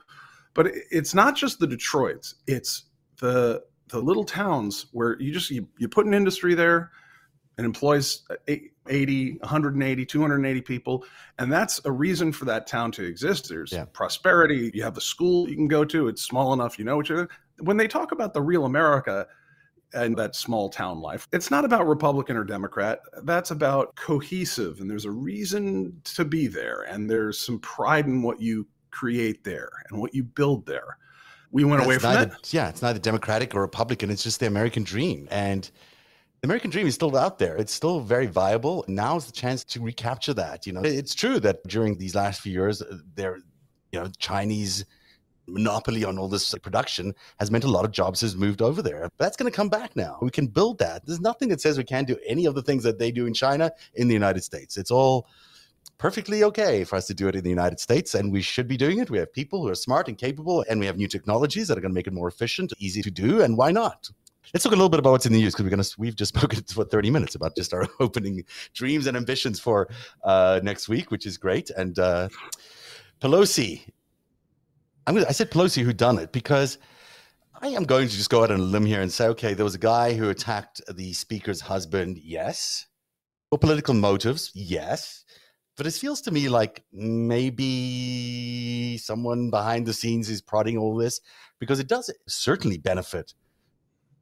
But 0.54 0.72
it's 0.92 1.14
not 1.14 1.36
just 1.36 1.60
the 1.60 1.68
Detroits, 1.68 2.36
it's 2.48 2.86
the 3.20 3.64
the 3.90 4.00
little 4.00 4.24
towns 4.24 4.88
where 4.92 5.20
you 5.22 5.32
just 5.32 5.50
you, 5.52 5.68
you 5.78 5.88
put 5.88 6.06
an 6.06 6.14
industry 6.14 6.56
there 6.56 6.92
and 7.58 7.66
employs 7.66 8.24
80 8.88 9.38
180 9.40 10.06
280 10.06 10.62
people 10.62 11.06
and 11.38 11.52
that's 11.52 11.80
a 11.86 11.92
reason 11.92 12.32
for 12.32 12.46
that 12.46 12.66
town 12.66 12.92
to 12.94 13.06
exist 13.06 13.48
there's 13.50 13.72
yeah. 13.72 13.86
prosperity 13.94 14.72
you 14.74 14.82
have 14.82 14.98
a 14.98 15.02
school 15.02 15.48
you 15.48 15.56
can 15.56 15.68
go 15.68 15.86
to 15.86 16.08
it's 16.08 16.24
small 16.24 16.54
enough 16.54 16.80
you 16.80 16.86
know 16.86 17.02
you're 17.04 17.30
when 17.60 17.78
they 17.78 17.88
talk 17.88 18.12
about 18.12 18.34
the 18.34 18.42
real 18.42 18.66
america 18.66 19.28
and 19.94 20.18
that 20.18 20.36
small 20.36 20.70
town 20.70 21.00
life. 21.00 21.28
It's 21.32 21.52
not 21.52 21.66
about 21.66 21.88
Republican 21.88 22.38
or 22.38 22.44
Democrat. 22.44 23.00
That's 23.24 23.52
about 23.52 23.96
cohesive, 23.96 24.80
and 24.80 24.90
there's 24.90 25.06
a 25.06 25.12
reason 25.12 26.00
to 26.06 26.26
be 26.26 26.48
there, 26.48 26.82
and 26.84 27.10
there's 27.10 27.40
some 27.40 27.60
pride 27.60 28.06
in 28.06 28.22
what 28.22 28.42
you 28.42 28.68
create 28.92 29.44
there 29.44 29.70
and 29.90 30.00
what 30.00 30.14
you 30.14 30.24
build 30.24 30.66
there. 30.66 30.98
We 31.52 31.64
went 31.64 31.78
That's 31.78 31.86
away 31.86 31.98
from 32.00 32.14
neither, 32.14 32.26
that. 32.32 32.54
Yeah, 32.54 32.70
it's 32.70 32.82
neither 32.82 33.00
Democratic 33.00 33.54
or 33.54 33.62
Republican. 33.62 34.10
It's 34.10 34.24
just 34.24 34.40
the 34.40 34.48
American 34.48 34.84
dream, 34.84 35.28
and 35.32 35.64
the 36.42 36.48
American 36.48 36.72
dream 36.72 36.88
is 36.88 36.96
still 36.96 37.16
out 37.16 37.40
there. 37.40 37.56
It's 37.56 37.72
still 37.72 38.00
very 38.00 38.26
viable. 38.26 38.84
Now's 38.88 39.28
the 39.28 39.32
chance 39.32 39.64
to 39.66 39.82
recapture 39.82 40.34
that. 40.34 40.66
You 40.68 40.74
know, 40.74 40.82
it's 40.82 41.16
true 41.16 41.40
that 41.40 41.64
during 41.68 41.98
these 41.98 42.16
last 42.16 42.42
few 42.42 42.52
years, 42.52 42.82
uh, 42.82 42.98
there, 43.16 43.38
you 43.92 44.00
know, 44.00 44.10
Chinese 44.18 44.86
monopoly 45.48 46.04
on 46.04 46.18
all 46.18 46.28
this 46.28 46.54
production 46.62 47.14
has 47.40 47.52
meant 47.52 47.64
a 47.64 47.70
lot 47.70 47.86
of 47.86 47.92
jobs 47.92 48.22
has 48.22 48.36
moved 48.36 48.62
over 48.62 48.82
there. 48.82 49.10
That's 49.18 49.38
going 49.38 49.52
to 49.52 49.56
come 49.56 49.70
back 49.70 49.96
now. 49.96 50.18
We 50.22 50.32
can 50.32 50.48
build 50.48 50.80
that. 50.80 51.06
There's 51.06 51.22
nothing 51.22 51.50
that 51.50 51.62
says 51.62 51.78
we 51.78 51.84
can't 51.84 52.08
do 52.08 52.18
any 52.26 52.46
of 52.46 52.56
the 52.56 52.62
things 52.62 52.84
that 52.84 53.00
they 53.00 53.12
do 53.12 53.26
in 53.26 53.34
China 53.34 53.72
in 53.96 54.08
the 54.08 54.14
United 54.14 54.44
States. 54.44 54.78
It's 54.78 54.92
all 54.92 55.28
perfectly 55.98 56.44
okay 56.44 56.84
for 56.84 56.96
us 56.96 57.08
to 57.08 57.14
do 57.14 57.28
it 57.28 57.36
in 57.36 57.44
the 57.44 57.50
United 57.50 57.80
States, 57.80 58.16
and 58.16 58.32
we 58.32 58.42
should 58.42 58.68
be 58.68 58.78
doing 58.78 59.00
it. 59.00 59.10
We 59.10 59.18
have 59.20 59.32
people 59.32 59.62
who 59.62 59.70
are 59.70 59.76
smart 59.76 60.08
and 60.08 60.18
capable, 60.18 60.66
and 60.70 60.80
we 60.80 60.86
have 60.86 60.98
new 60.98 61.08
technologies 61.08 61.68
that 61.68 61.78
are 61.78 61.82
going 61.82 61.92
to 61.92 61.96
make 61.96 62.08
it 62.08 62.14
more 62.14 62.28
efficient, 62.28 62.74
easy 62.78 63.02
to 63.02 63.12
do, 63.12 63.42
and 63.42 63.58
why 63.58 63.72
not? 63.72 64.10
Let's 64.54 64.64
talk 64.64 64.74
a 64.74 64.76
little 64.76 64.90
bit 64.90 65.00
about 65.00 65.12
what's 65.12 65.26
in 65.26 65.34
the 65.34 65.40
news 65.40 65.54
because 65.54 65.64
we're 65.64 65.70
gonna 65.70 65.84
we've 65.98 66.16
just 66.16 66.36
spoken 66.38 66.62
for 66.64 66.84
30 66.84 67.10
minutes 67.10 67.36
about 67.36 67.56
just 67.56 67.74
our 67.74 67.88
opening 68.00 68.44
dreams 68.74 69.08
and 69.08 69.16
ambitions 69.18 69.60
for 69.60 69.90
uh, 70.24 70.60
next 70.62 70.90
week, 70.90 71.10
which 71.10 71.26
is 71.26 71.38
great. 71.38 71.70
And 71.72 71.98
uh, 71.98 72.30
Pelosi 73.22 73.88
I'm 75.06 75.16
gonna, 75.16 75.28
I 75.28 75.34
said 75.34 75.52
Pelosi 75.52 75.84
who 75.84 75.94
done 75.94 76.18
it 76.18 76.32
because 76.32 76.78
I 77.62 77.70
am 77.70 77.84
going 77.84 78.08
to 78.08 78.16
just 78.16 78.30
go 78.30 78.44
out 78.44 78.52
on 78.52 78.60
a 78.60 78.64
limb 78.64 78.86
here 78.86 79.02
and 79.02 79.12
say, 79.12 79.28
okay, 79.28 79.54
there 79.54 79.64
was 79.64 79.76
a 79.76 79.80
guy 79.80 80.14
who 80.14 80.30
attacked 80.30 80.82
the 80.94 81.14
speaker's 81.14 81.62
husband. 81.62 82.20
Yes. 82.24 82.86
For 83.50 83.58
political 83.58 83.94
motives. 83.94 84.52
Yes. 84.54 85.24
But 85.76 85.88
it 85.88 85.94
feels 85.94 86.22
to 86.22 86.32
me 86.32 86.50
like 86.50 86.84
maybe 86.92 88.98
someone 88.98 89.50
behind 89.50 89.86
the 89.86 89.94
scenes 89.94 90.30
is 90.30 90.42
prodding 90.42 90.78
all 90.78 90.96
this 90.96 91.20
because 91.60 91.80
it 91.80 91.88
does 91.88 92.14
certainly 92.28 92.78
benefit 92.78 93.34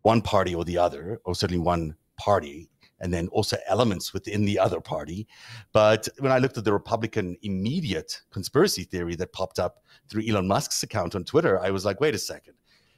one 0.03 0.21
party 0.21 0.55
or 0.55 0.63
the 0.63 0.77
other, 0.77 1.19
or 1.25 1.35
certainly 1.35 1.61
one 1.61 1.95
party 2.17 2.69
and 3.01 3.13
then 3.13 3.27
also 3.29 3.57
elements 3.67 4.13
within 4.13 4.45
the 4.45 4.57
other 4.57 4.79
party. 4.79 5.27
But 5.73 6.07
when 6.19 6.31
I 6.31 6.37
looked 6.37 6.57
at 6.57 6.63
the 6.63 6.73
Republican 6.73 7.35
immediate 7.41 8.21
conspiracy 8.31 8.83
theory 8.83 9.15
that 9.15 9.33
popped 9.33 9.59
up 9.59 9.83
through 10.07 10.23
Elon 10.27 10.47
Musk's 10.47 10.83
account 10.83 11.15
on 11.15 11.23
Twitter, 11.23 11.59
I 11.59 11.71
was 11.71 11.83
like, 11.83 11.99
wait 11.99 12.15
a 12.15 12.19
second. 12.19 12.53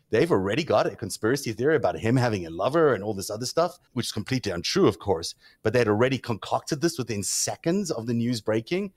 They've 0.09 0.31
already 0.31 0.63
got 0.63 0.85
a 0.85 0.95
conspiracy 0.95 1.53
theory 1.53 1.75
about 1.75 1.97
him 1.97 2.15
having 2.15 2.45
a 2.45 2.51
lover 2.51 2.93
and 2.93 3.03
all 3.03 3.15
this 3.15 3.31
other 3.31 3.47
stuff, 3.47 3.79
which 3.93 4.07
is 4.07 4.11
completely 4.11 4.51
untrue, 4.51 4.85
of 4.85 4.99
course. 4.99 5.33
But 5.63 5.73
they 5.73 5.79
had 5.79 5.87
already 5.87 6.19
concocted 6.19 6.81
this 6.81 6.99
within 6.99 7.23
seconds 7.23 7.89
of 7.89 8.05
the 8.05 8.13
news 8.13 8.39
breaking. 8.39 8.91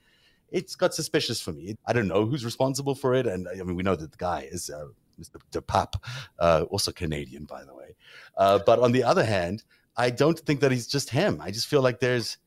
It's 0.50 0.76
got 0.76 0.92
suspicious 0.92 1.40
for 1.40 1.52
me. 1.52 1.76
I 1.86 1.94
don't 1.94 2.06
know 2.06 2.26
who's 2.26 2.44
responsible 2.44 2.94
for 2.94 3.14
it. 3.14 3.26
And 3.26 3.48
I 3.48 3.54
mean, 3.62 3.76
we 3.76 3.82
know 3.82 3.96
that 3.96 4.12
the 4.12 4.18
guy 4.18 4.46
is 4.50 4.68
uh, 4.68 4.88
Mr. 5.18 5.40
DePape, 5.52 5.94
uh, 6.38 6.66
also 6.68 6.92
Canadian, 6.92 7.44
by 7.44 7.64
the 7.64 7.74
way. 7.74 7.96
Uh, 8.36 8.58
but 8.66 8.78
on 8.78 8.92
the 8.92 9.02
other 9.02 9.24
hand, 9.24 9.64
I 9.96 10.10
don't 10.10 10.38
think 10.38 10.60
that 10.60 10.70
he's 10.70 10.86
just 10.86 11.10
him. 11.10 11.40
I 11.40 11.50
just 11.50 11.66
feel 11.66 11.82
like 11.82 12.00
there's, 12.00 12.38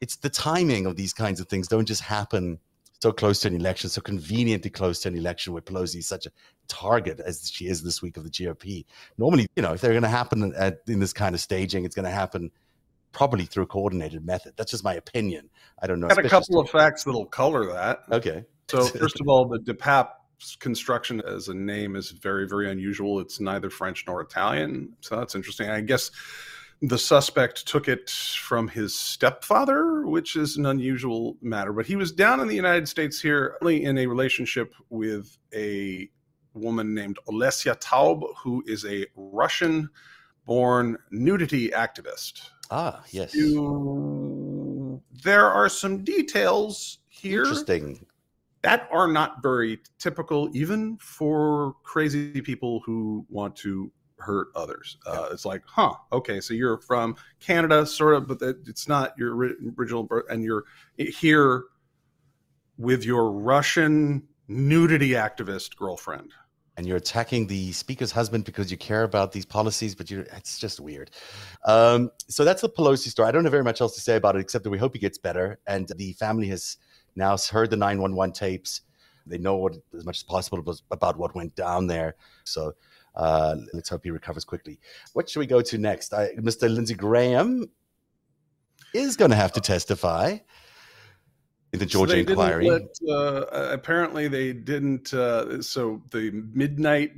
it's 0.00 0.16
the 0.16 0.30
timing 0.30 0.86
of 0.86 0.96
these 0.96 1.12
kinds 1.12 1.40
of 1.40 1.48
things 1.48 1.68
don't 1.68 1.86
just 1.86 2.02
happen 2.02 2.58
so 3.00 3.10
close 3.12 3.40
to 3.40 3.48
an 3.48 3.56
election, 3.56 3.90
so 3.90 4.00
conveniently 4.00 4.70
close 4.70 5.00
to 5.00 5.08
an 5.08 5.16
election 5.16 5.52
where 5.52 5.62
Pelosi 5.62 5.96
is 5.96 6.06
such 6.06 6.26
a 6.26 6.30
target 6.68 7.18
as 7.18 7.50
she 7.50 7.66
is 7.66 7.82
this 7.82 8.00
week 8.00 8.16
of 8.16 8.22
the 8.22 8.30
GOP. 8.30 8.84
Normally, 9.18 9.48
you 9.56 9.62
know, 9.62 9.72
if 9.72 9.80
they're 9.80 9.90
going 9.90 10.04
to 10.04 10.08
happen 10.08 10.54
at, 10.56 10.82
in 10.86 11.00
this 11.00 11.12
kind 11.12 11.34
of 11.34 11.40
staging, 11.40 11.84
it's 11.84 11.96
going 11.96 12.04
to 12.04 12.12
happen 12.12 12.52
probably 13.10 13.44
through 13.44 13.64
a 13.64 13.66
coordinated 13.66 14.24
method. 14.24 14.54
That's 14.56 14.70
just 14.70 14.84
my 14.84 14.94
opinion. 14.94 15.50
I 15.82 15.86
don't 15.86 15.98
know. 15.98 16.08
Got 16.08 16.24
a 16.24 16.28
couple 16.28 16.60
of 16.60 16.70
facts 16.70 17.04
that'll 17.04 17.26
color 17.26 17.72
that. 17.72 18.02
Okay. 18.10 18.44
So 18.70 18.84
first 18.84 19.20
of 19.20 19.26
all, 19.28 19.46
the 19.48 19.58
DePape 19.58 20.10
construction 20.60 21.20
as 21.26 21.48
a 21.48 21.54
name 21.54 21.96
is 21.96 22.10
very, 22.10 22.48
very 22.48 22.70
unusual. 22.70 23.20
It's 23.20 23.40
neither 23.40 23.68
French 23.68 24.04
nor 24.06 24.20
Italian. 24.20 24.94
So 25.00 25.16
that's 25.16 25.34
interesting. 25.34 25.70
I 25.70 25.80
guess 25.80 26.10
the 26.82 26.98
suspect 26.98 27.66
took 27.66 27.88
it 27.88 28.10
from 28.10 28.66
his 28.66 28.92
stepfather, 28.92 30.04
which 30.04 30.34
is 30.34 30.56
an 30.56 30.66
unusual 30.66 31.36
matter. 31.40 31.72
But 31.72 31.86
he 31.86 31.94
was 31.94 32.10
down 32.10 32.40
in 32.40 32.48
the 32.48 32.56
United 32.56 32.88
States 32.88 33.20
here 33.20 33.56
in 33.62 33.98
a 33.98 34.06
relationship 34.06 34.74
with 34.90 35.38
a 35.54 36.10
woman 36.54 36.92
named 36.92 37.18
Olesya 37.28 37.80
Taub, 37.80 38.24
who 38.42 38.64
is 38.66 38.84
a 38.84 39.06
Russian 39.14 39.88
born 40.44 40.98
nudity 41.12 41.70
activist. 41.70 42.50
Ah, 42.70 43.04
yes. 43.10 43.32
You, 43.32 45.00
there 45.22 45.46
are 45.48 45.68
some 45.68 46.02
details 46.02 46.98
here. 47.08 47.44
Interesting. 47.44 48.04
That 48.62 48.88
are 48.92 49.08
not 49.08 49.42
very 49.42 49.80
typical, 49.98 50.48
even 50.52 50.96
for 50.98 51.74
crazy 51.84 52.40
people 52.40 52.80
who 52.84 53.24
want 53.28 53.54
to 53.56 53.90
hurt 54.22 54.48
others. 54.54 54.96
Uh, 55.06 55.28
it's 55.32 55.44
like, 55.44 55.62
huh, 55.66 55.94
okay, 56.12 56.40
so 56.40 56.54
you're 56.54 56.78
from 56.78 57.16
Canada, 57.40 57.84
sort 57.84 58.14
of, 58.14 58.26
but 58.26 58.38
that, 58.38 58.56
it's 58.66 58.88
not 58.88 59.12
your 59.18 59.34
original 59.76 60.04
birth, 60.04 60.24
and 60.30 60.42
you're 60.42 60.64
here 60.96 61.64
with 62.78 63.04
your 63.04 63.30
Russian 63.30 64.22
nudity 64.48 65.10
activist 65.10 65.76
girlfriend. 65.76 66.32
And 66.78 66.86
you're 66.86 66.96
attacking 66.96 67.46
the 67.46 67.70
speaker's 67.72 68.10
husband 68.10 68.44
because 68.44 68.70
you 68.70 68.78
care 68.78 69.02
about 69.02 69.30
these 69.30 69.44
policies, 69.44 69.94
but 69.94 70.10
you're, 70.10 70.22
it's 70.22 70.58
just 70.58 70.80
weird. 70.80 71.10
Um, 71.66 72.10
so 72.28 72.44
that's 72.44 72.62
the 72.62 72.68
Pelosi 72.68 73.08
story. 73.08 73.28
I 73.28 73.32
don't 73.32 73.44
have 73.44 73.50
very 73.50 73.62
much 73.62 73.82
else 73.82 73.94
to 73.96 74.00
say 74.00 74.16
about 74.16 74.36
it, 74.36 74.40
except 74.40 74.64
that 74.64 74.70
we 74.70 74.78
hope 74.78 74.94
he 74.94 74.98
gets 74.98 75.18
better. 75.18 75.58
And 75.66 75.86
the 75.96 76.14
family 76.14 76.48
has 76.48 76.78
now 77.14 77.36
heard 77.36 77.68
the 77.68 77.76
911 77.76 78.32
tapes. 78.32 78.80
They 79.26 79.38
know 79.38 79.56
what, 79.56 79.76
as 79.94 80.06
much 80.06 80.18
as 80.18 80.22
possible 80.22 80.64
about 80.90 81.18
what 81.18 81.34
went 81.34 81.54
down 81.54 81.86
there. 81.86 82.16
So 82.44 82.72
uh, 83.14 83.56
let's 83.72 83.88
hope 83.88 84.04
he 84.04 84.10
recovers 84.10 84.44
quickly. 84.44 84.78
What 85.12 85.28
should 85.28 85.40
we 85.40 85.46
go 85.46 85.60
to 85.60 85.78
next? 85.78 86.12
I, 86.14 86.30
Mr. 86.34 86.72
Lindsey 86.72 86.94
Graham 86.94 87.66
is 88.94 89.16
going 89.16 89.30
to 89.30 89.36
have 89.36 89.52
to 89.52 89.60
testify 89.60 90.38
in 91.72 91.78
the 91.78 91.86
Georgia 91.86 92.14
so 92.14 92.18
inquiry. 92.18 92.70
Let, 92.70 92.82
uh, 93.08 93.46
apparently, 93.50 94.28
they 94.28 94.52
didn't. 94.52 95.12
Uh, 95.12 95.62
so 95.62 96.02
the 96.10 96.30
midnight 96.52 97.12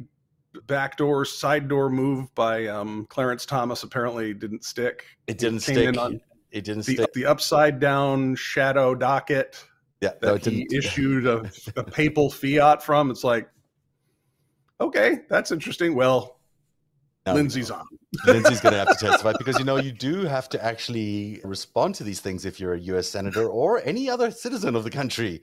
backdoor 0.67 1.25
side 1.25 1.69
door 1.69 1.91
move 1.91 2.33
by 2.35 2.67
um, 2.67 3.07
Clarence 3.09 3.45
Thomas 3.45 3.83
apparently 3.83 4.35
didn't 4.35 4.65
stick. 4.65 5.05
It 5.27 5.39
didn't 5.39 5.61
stick. 5.61 5.97
On 5.99 6.21
it 6.51 6.65
didn't 6.65 6.87
the, 6.87 6.95
stick. 6.95 7.13
The 7.15 7.27
upside 7.27 7.81
down 7.81 8.37
shadow 8.37 8.95
docket 8.95 9.65
yeah, 10.01 10.13
that 10.21 10.47
no, 10.47 10.51
he 10.51 10.67
issued 10.73 11.27
a, 11.27 11.51
a 11.77 11.85
papal 11.85 12.31
fiat 12.31 12.83
from. 12.83 13.11
It's 13.11 13.25
like, 13.25 13.49
okay, 14.85 15.21
that's 15.29 15.51
interesting. 15.51 15.95
Well, 15.95 16.39
no, 17.27 17.35
Lindsey's 17.35 17.71
on. 17.71 17.87
Lindsey's 18.27 18.61
going 18.61 18.73
to 18.73 18.79
have 18.79 18.97
to 18.99 19.07
testify 19.07 19.33
because 19.39 19.59
you 19.59 19.65
know 19.65 19.77
you 19.77 19.93
do 19.93 20.25
have 20.25 20.49
to 20.51 20.65
actually 20.65 21.41
respond 21.43 21.95
to 21.97 22.05
these 22.05 22.21
things 22.21 22.45
if 22.45 22.61
you're 22.61 22.75
a 22.75 22.81
U.S. 22.81 23.09
senator 23.09 23.47
or 23.47 23.83
any 23.85 24.11
other 24.11 24.31
citizen 24.31 24.77
of 24.77 24.85
the 24.85 24.91
country. 24.91 25.43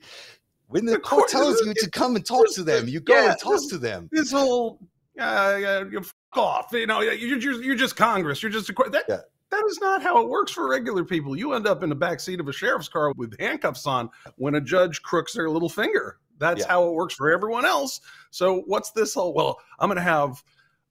When 0.68 0.86
the, 0.86 0.92
the 0.92 1.00
court, 1.00 1.28
tells 1.28 1.60
you 1.66 1.74
to 1.74 1.90
come 1.90 2.16
and 2.16 2.24
talk 2.24 2.46
to 2.54 2.62
them, 2.62 2.88
you 2.88 3.00
go 3.00 3.14
yeah, 3.14 3.30
and 3.32 3.38
talk 3.38 3.54
this, 3.54 3.66
to 3.68 3.78
them. 3.78 4.08
This 4.10 4.32
whole 4.32 4.78
uh, 5.20 5.84
you 5.90 6.02
off, 6.34 6.68
you 6.72 6.86
know, 6.86 7.00
you're 7.00 7.38
just, 7.38 7.62
you're 7.62 7.76
just 7.76 7.96
Congress. 7.96 8.42
You're 8.42 8.52
just 8.52 8.70
a 8.70 8.74
that. 8.90 9.04
Yeah. 9.08 9.20
That 9.50 9.64
is 9.68 9.78
not 9.82 10.02
how 10.02 10.22
it 10.22 10.30
works 10.30 10.50
for 10.50 10.66
regular 10.70 11.04
people. 11.04 11.36
You 11.36 11.52
end 11.52 11.66
up 11.66 11.82
in 11.82 11.90
the 11.90 11.94
back 11.94 12.20
seat 12.20 12.40
of 12.40 12.48
a 12.48 12.52
sheriff's 12.54 12.88
car 12.88 13.12
with 13.18 13.38
handcuffs 13.38 13.86
on 13.86 14.08
when 14.36 14.54
a 14.54 14.62
judge 14.62 15.02
crooks 15.02 15.34
their 15.34 15.50
little 15.50 15.68
finger. 15.68 16.16
That's 16.42 16.60
yeah. 16.60 16.68
how 16.68 16.88
it 16.88 16.92
works 16.92 17.14
for 17.14 17.30
everyone 17.30 17.64
else. 17.64 18.00
So 18.30 18.62
what's 18.66 18.90
this 18.90 19.14
whole? 19.14 19.32
Well, 19.32 19.58
I'm 19.78 19.88
going 19.88 19.96
to 19.96 20.02
have. 20.02 20.42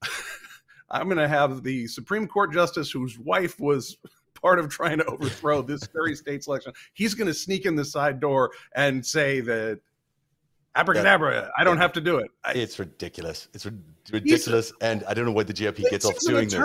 I'm 0.93 1.05
going 1.05 1.17
to 1.19 1.27
have 1.27 1.63
the 1.63 1.87
Supreme 1.87 2.27
Court 2.27 2.51
justice 2.51 2.91
whose 2.91 3.17
wife 3.17 3.59
was 3.59 3.97
part 4.41 4.59
of 4.59 4.69
trying 4.69 4.97
to 4.97 5.05
overthrow 5.05 5.61
this 5.61 5.87
very 5.93 6.15
state 6.17 6.43
selection. 6.43 6.73
He's 6.93 7.13
going 7.13 7.27
to 7.27 7.33
sneak 7.33 7.65
in 7.65 7.75
the 7.75 7.85
side 7.85 8.19
door 8.19 8.51
and 8.75 9.05
say 9.05 9.39
that 9.41 9.79
abracadabra, 10.75 11.51
I 11.57 11.63
don't 11.63 11.77
have 11.77 11.93
to 11.93 12.01
do 12.01 12.17
it. 12.17 12.31
I, 12.43 12.53
it's 12.53 12.79
ridiculous. 12.79 13.47
It's 13.53 13.65
ridiculous, 14.11 14.73
and 14.81 15.03
I 15.07 15.13
don't 15.13 15.25
know 15.25 15.31
what 15.31 15.47
the 15.47 15.53
GOP 15.53 15.89
gets 15.89 16.05
off 16.05 16.17
doing 16.19 16.49
this. 16.49 16.59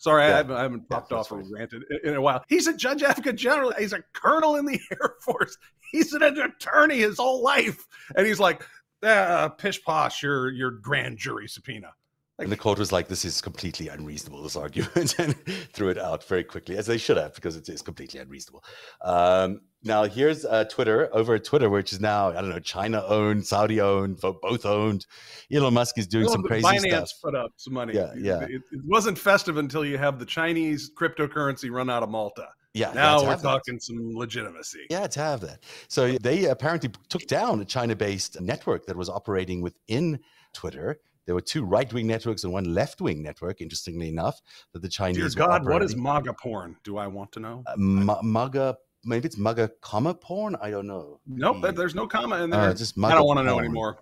Sorry, 0.00 0.22
yeah. 0.22 0.32
I 0.32 0.36
haven't, 0.38 0.56
I 0.56 0.62
haven't 0.62 0.88
popped 0.88 1.12
yeah, 1.12 1.18
off 1.18 1.30
or 1.30 1.42
ranted 1.52 1.82
in 2.02 2.14
a 2.14 2.22
while. 2.22 2.42
He's 2.48 2.66
a 2.66 2.74
judge 2.74 3.02
advocate 3.02 3.36
general. 3.36 3.70
He's 3.78 3.92
a 3.92 4.02
colonel 4.14 4.56
in 4.56 4.64
the 4.64 4.80
Air 4.92 5.16
Force. 5.20 5.58
He's 5.92 6.14
an 6.14 6.22
attorney 6.22 7.00
his 7.00 7.18
whole 7.18 7.42
life, 7.42 7.86
and 8.16 8.26
he's 8.26 8.40
like, 8.40 8.62
ah, 9.04 9.50
pish 9.58 9.82
posh, 9.84 10.22
your 10.22 10.50
your 10.52 10.70
grand 10.70 11.18
jury 11.18 11.48
subpoena. 11.48 11.92
Like, 12.40 12.46
and 12.46 12.52
the 12.52 12.56
court 12.56 12.78
was 12.78 12.90
like, 12.90 13.06
"This 13.08 13.26
is 13.26 13.42
completely 13.42 13.88
unreasonable." 13.88 14.42
This 14.42 14.56
argument, 14.56 15.14
and 15.18 15.36
threw 15.74 15.90
it 15.90 15.98
out 15.98 16.24
very 16.24 16.42
quickly, 16.42 16.78
as 16.78 16.86
they 16.86 16.96
should 16.96 17.18
have, 17.18 17.34
because 17.34 17.54
it 17.54 17.68
is 17.68 17.82
completely 17.82 18.18
unreasonable. 18.18 18.64
Um, 19.02 19.60
now, 19.84 20.04
here's 20.04 20.46
uh, 20.46 20.64
Twitter 20.64 21.10
over 21.12 21.34
at 21.34 21.44
Twitter, 21.44 21.68
which 21.68 21.92
is 21.92 22.00
now 22.00 22.30
I 22.30 22.40
don't 22.40 22.48
know 22.48 22.58
China 22.58 23.04
owned, 23.06 23.46
Saudi 23.46 23.78
owned, 23.82 24.20
both 24.20 24.64
owned. 24.64 25.04
Elon 25.52 25.74
Musk 25.74 25.98
is 25.98 26.06
doing 26.06 26.28
some 26.28 26.42
crazy 26.42 26.66
Binance 26.66 27.08
stuff. 27.08 27.20
put 27.22 27.34
up 27.34 27.52
some 27.58 27.74
money. 27.74 27.94
Yeah, 27.94 28.14
yeah. 28.16 28.40
It, 28.40 28.62
it, 28.72 28.80
wasn't 28.86 29.18
festive 29.18 29.58
until 29.58 29.84
you 29.84 29.98
have 29.98 30.18
the 30.18 30.24
Chinese 30.24 30.90
cryptocurrency 30.98 31.70
run 31.70 31.90
out 31.90 32.02
of 32.02 32.08
Malta. 32.08 32.48
Yeah, 32.72 32.92
now 32.94 33.22
we're 33.22 33.36
talking 33.36 33.74
that. 33.74 33.82
some 33.82 34.14
legitimacy. 34.14 34.86
Yeah, 34.88 35.08
to 35.08 35.20
have 35.20 35.42
that. 35.42 35.58
So 35.88 36.12
they 36.12 36.46
apparently 36.46 36.90
took 37.10 37.26
down 37.26 37.60
a 37.60 37.66
China-based 37.66 38.40
network 38.40 38.86
that 38.86 38.96
was 38.96 39.10
operating 39.10 39.60
within 39.60 40.20
Twitter 40.54 41.00
there 41.30 41.36
were 41.36 41.40
two 41.40 41.64
right 41.64 41.92
wing 41.92 42.08
networks 42.08 42.42
and 42.42 42.52
one 42.52 42.74
left 42.74 43.00
wing 43.00 43.22
network, 43.22 43.60
interestingly 43.60 44.08
enough, 44.08 44.42
that 44.72 44.82
the 44.82 44.88
Chinese. 44.88 45.32
Dear 45.36 45.46
God, 45.46 45.64
what 45.64 45.80
is 45.80 45.94
MAGA 45.94 46.32
porn? 46.32 46.76
Do 46.82 46.98
I 46.98 47.06
want 47.06 47.30
to 47.30 47.38
know? 47.38 47.62
Uh, 47.68 47.76
MAGA, 48.20 48.76
maybe 49.04 49.26
it's 49.26 49.38
MAGA 49.38 49.70
comma 49.80 50.12
porn? 50.12 50.56
I 50.60 50.70
don't 50.70 50.88
know. 50.88 51.20
Nope, 51.28 51.62
the, 51.62 51.70
there's 51.70 51.94
no 51.94 52.08
comma 52.08 52.42
in 52.42 52.52
uh, 52.52 52.56
there. 52.56 52.70
Uh, 52.70 52.74
just 52.74 52.96
MAGA 52.96 53.14
I 53.14 53.18
don't 53.18 53.28
want 53.28 53.38
to 53.38 53.44
know 53.44 53.60
anymore. 53.60 54.00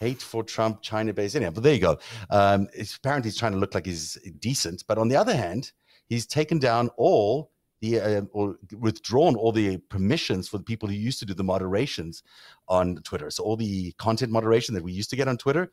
Hate 0.00 0.22
for 0.22 0.42
Trump, 0.42 0.80
China 0.80 1.12
based. 1.12 1.36
Anyhow, 1.36 1.50
but 1.50 1.62
there 1.62 1.74
you 1.74 1.80
go. 1.80 1.98
Um, 2.30 2.66
it's, 2.72 2.96
apparently, 2.96 3.28
he's 3.28 3.36
trying 3.36 3.52
to 3.52 3.58
look 3.58 3.74
like 3.74 3.84
he's 3.84 4.16
decent. 4.38 4.84
But 4.88 4.96
on 4.96 5.08
the 5.08 5.16
other 5.16 5.36
hand, 5.36 5.70
he's 6.06 6.26
taken 6.26 6.58
down 6.58 6.88
all 6.96 7.50
the 7.82 8.00
uh, 8.00 8.22
or 8.32 8.56
withdrawn 8.78 9.36
all 9.36 9.52
the 9.52 9.76
permissions 9.90 10.48
for 10.48 10.56
the 10.56 10.64
people 10.64 10.88
who 10.88 10.94
used 10.94 11.18
to 11.18 11.26
do 11.26 11.34
the 11.34 11.44
moderations 11.44 12.22
on 12.68 12.96
Twitter. 13.04 13.30
So 13.30 13.44
all 13.44 13.56
the 13.56 13.92
content 13.98 14.32
moderation 14.32 14.74
that 14.74 14.82
we 14.82 14.92
used 14.92 15.10
to 15.10 15.16
get 15.16 15.28
on 15.28 15.36
Twitter, 15.36 15.70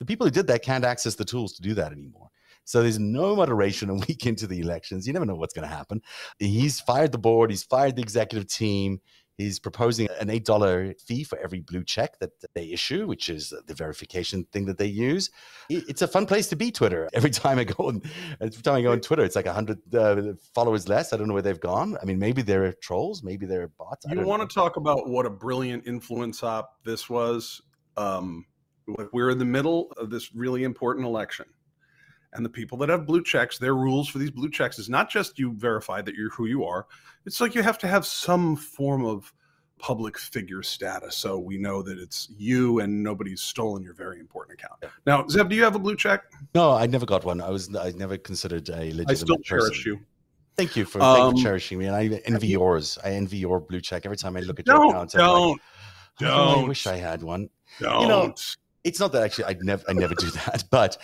the 0.00 0.04
people 0.06 0.26
who 0.26 0.30
did 0.32 0.48
that 0.48 0.62
can't 0.62 0.84
access 0.84 1.14
the 1.14 1.24
tools 1.24 1.52
to 1.52 1.62
do 1.62 1.74
that 1.74 1.92
anymore. 1.92 2.30
So 2.64 2.82
there's 2.82 2.98
no 2.98 3.36
moderation 3.36 3.90
a 3.90 3.94
week 4.08 4.26
into 4.26 4.46
the 4.46 4.60
elections. 4.60 5.06
You 5.06 5.12
never 5.12 5.26
know 5.26 5.34
what's 5.34 5.54
going 5.54 5.68
to 5.68 5.74
happen. 5.74 6.02
He's 6.38 6.80
fired 6.80 7.12
the 7.12 7.18
board. 7.18 7.50
He's 7.50 7.62
fired 7.62 7.96
the 7.96 8.02
executive 8.02 8.48
team. 8.48 9.00
He's 9.36 9.58
proposing 9.58 10.08
an 10.20 10.28
$8 10.28 11.00
fee 11.00 11.24
for 11.24 11.38
every 11.38 11.60
blue 11.60 11.82
check 11.82 12.18
that 12.18 12.30
they 12.54 12.70
issue, 12.72 13.06
which 13.06 13.30
is 13.30 13.54
the 13.66 13.74
verification 13.74 14.44
thing 14.52 14.66
that 14.66 14.76
they 14.76 14.86
use. 14.86 15.30
It's 15.70 16.02
a 16.02 16.08
fun 16.08 16.26
place 16.26 16.48
to 16.48 16.56
be, 16.56 16.70
Twitter. 16.70 17.08
Every 17.14 17.30
time 17.30 17.58
I 17.58 17.64
go 17.64 17.88
on, 17.88 18.02
every 18.38 18.62
time 18.62 18.74
I 18.74 18.82
go 18.82 18.92
on 18.92 19.00
Twitter, 19.00 19.24
it's 19.24 19.36
like 19.36 19.46
100 19.46 19.94
uh, 19.94 20.22
followers 20.54 20.88
less. 20.88 21.14
I 21.14 21.16
don't 21.16 21.26
know 21.26 21.32
where 21.32 21.42
they've 21.42 21.58
gone. 21.58 21.96
I 22.02 22.04
mean, 22.04 22.18
maybe 22.18 22.42
they're 22.42 22.74
trolls, 22.74 23.22
maybe 23.22 23.46
they're 23.46 23.68
bots. 23.68 24.04
You 24.10 24.20
want 24.20 24.42
know. 24.42 24.46
to 24.46 24.54
talk 24.54 24.76
about 24.76 25.08
what 25.08 25.24
a 25.24 25.30
brilliant 25.30 25.86
influence 25.86 26.42
op 26.42 26.74
this 26.84 27.08
was? 27.08 27.62
Um, 27.96 28.44
we're 29.12 29.30
in 29.30 29.38
the 29.38 29.44
middle 29.44 29.92
of 29.96 30.10
this 30.10 30.34
really 30.34 30.64
important 30.64 31.06
election. 31.06 31.46
And 32.32 32.44
the 32.44 32.50
people 32.50 32.78
that 32.78 32.88
have 32.88 33.06
blue 33.06 33.22
checks, 33.22 33.58
their 33.58 33.74
rules 33.74 34.08
for 34.08 34.18
these 34.18 34.30
blue 34.30 34.50
checks 34.50 34.78
is 34.78 34.88
not 34.88 35.10
just 35.10 35.38
you 35.38 35.52
verify 35.52 36.00
that 36.02 36.14
you're 36.14 36.30
who 36.30 36.46
you 36.46 36.64
are. 36.64 36.86
It's 37.26 37.40
like 37.40 37.54
you 37.54 37.62
have 37.62 37.78
to 37.78 37.88
have 37.88 38.06
some 38.06 38.54
form 38.54 39.04
of 39.04 39.32
public 39.78 40.18
figure 40.18 40.62
status. 40.62 41.16
So 41.16 41.38
we 41.38 41.58
know 41.58 41.82
that 41.82 41.98
it's 41.98 42.28
you 42.36 42.80
and 42.80 43.02
nobody's 43.02 43.40
stolen 43.40 43.82
your 43.82 43.94
very 43.94 44.20
important 44.20 44.60
account. 44.60 44.84
Now, 45.06 45.22
Zev, 45.24 45.48
do 45.48 45.56
you 45.56 45.64
have 45.64 45.74
a 45.74 45.78
blue 45.78 45.96
check? 45.96 46.22
No, 46.54 46.72
I 46.72 46.86
never 46.86 47.06
got 47.06 47.24
one. 47.24 47.40
I 47.40 47.48
was 47.48 47.74
I 47.74 47.90
never 47.92 48.16
considered 48.16 48.68
a 48.68 48.76
legitimate 48.76 49.10
I 49.10 49.14
still 49.14 49.36
person. 49.38 49.44
cherish 49.44 49.86
you. 49.86 50.00
Thank 50.56 50.76
you 50.76 50.84
for, 50.84 51.00
um, 51.00 51.36
cherishing 51.36 51.78
me, 51.78 51.86
and 51.86 51.96
I 51.96 52.20
envy 52.26 52.48
yours. 52.48 52.98
I 53.02 53.12
envy 53.12 53.38
your 53.38 53.60
blue 53.60 53.80
check 53.80 54.04
every 54.04 54.18
time 54.18 54.36
I 54.36 54.40
look 54.40 54.60
at 54.60 54.66
your 54.66 54.76
account. 54.76 55.12
Don't, 55.12 55.48
like, 55.52 55.60
don't. 56.18 56.30
Oh, 56.30 56.64
I 56.64 56.68
wish 56.68 56.86
I 56.86 56.96
had 56.96 57.22
one. 57.22 57.48
Don't. 57.80 58.02
You 58.02 58.08
know, 58.08 58.34
it's 58.84 59.00
not 59.00 59.12
that 59.12 59.22
actually 59.22 59.44
I 59.44 59.56
never 59.60 59.84
I 59.88 59.92
never 59.92 60.14
do 60.14 60.30
that, 60.46 60.64
but 60.70 60.96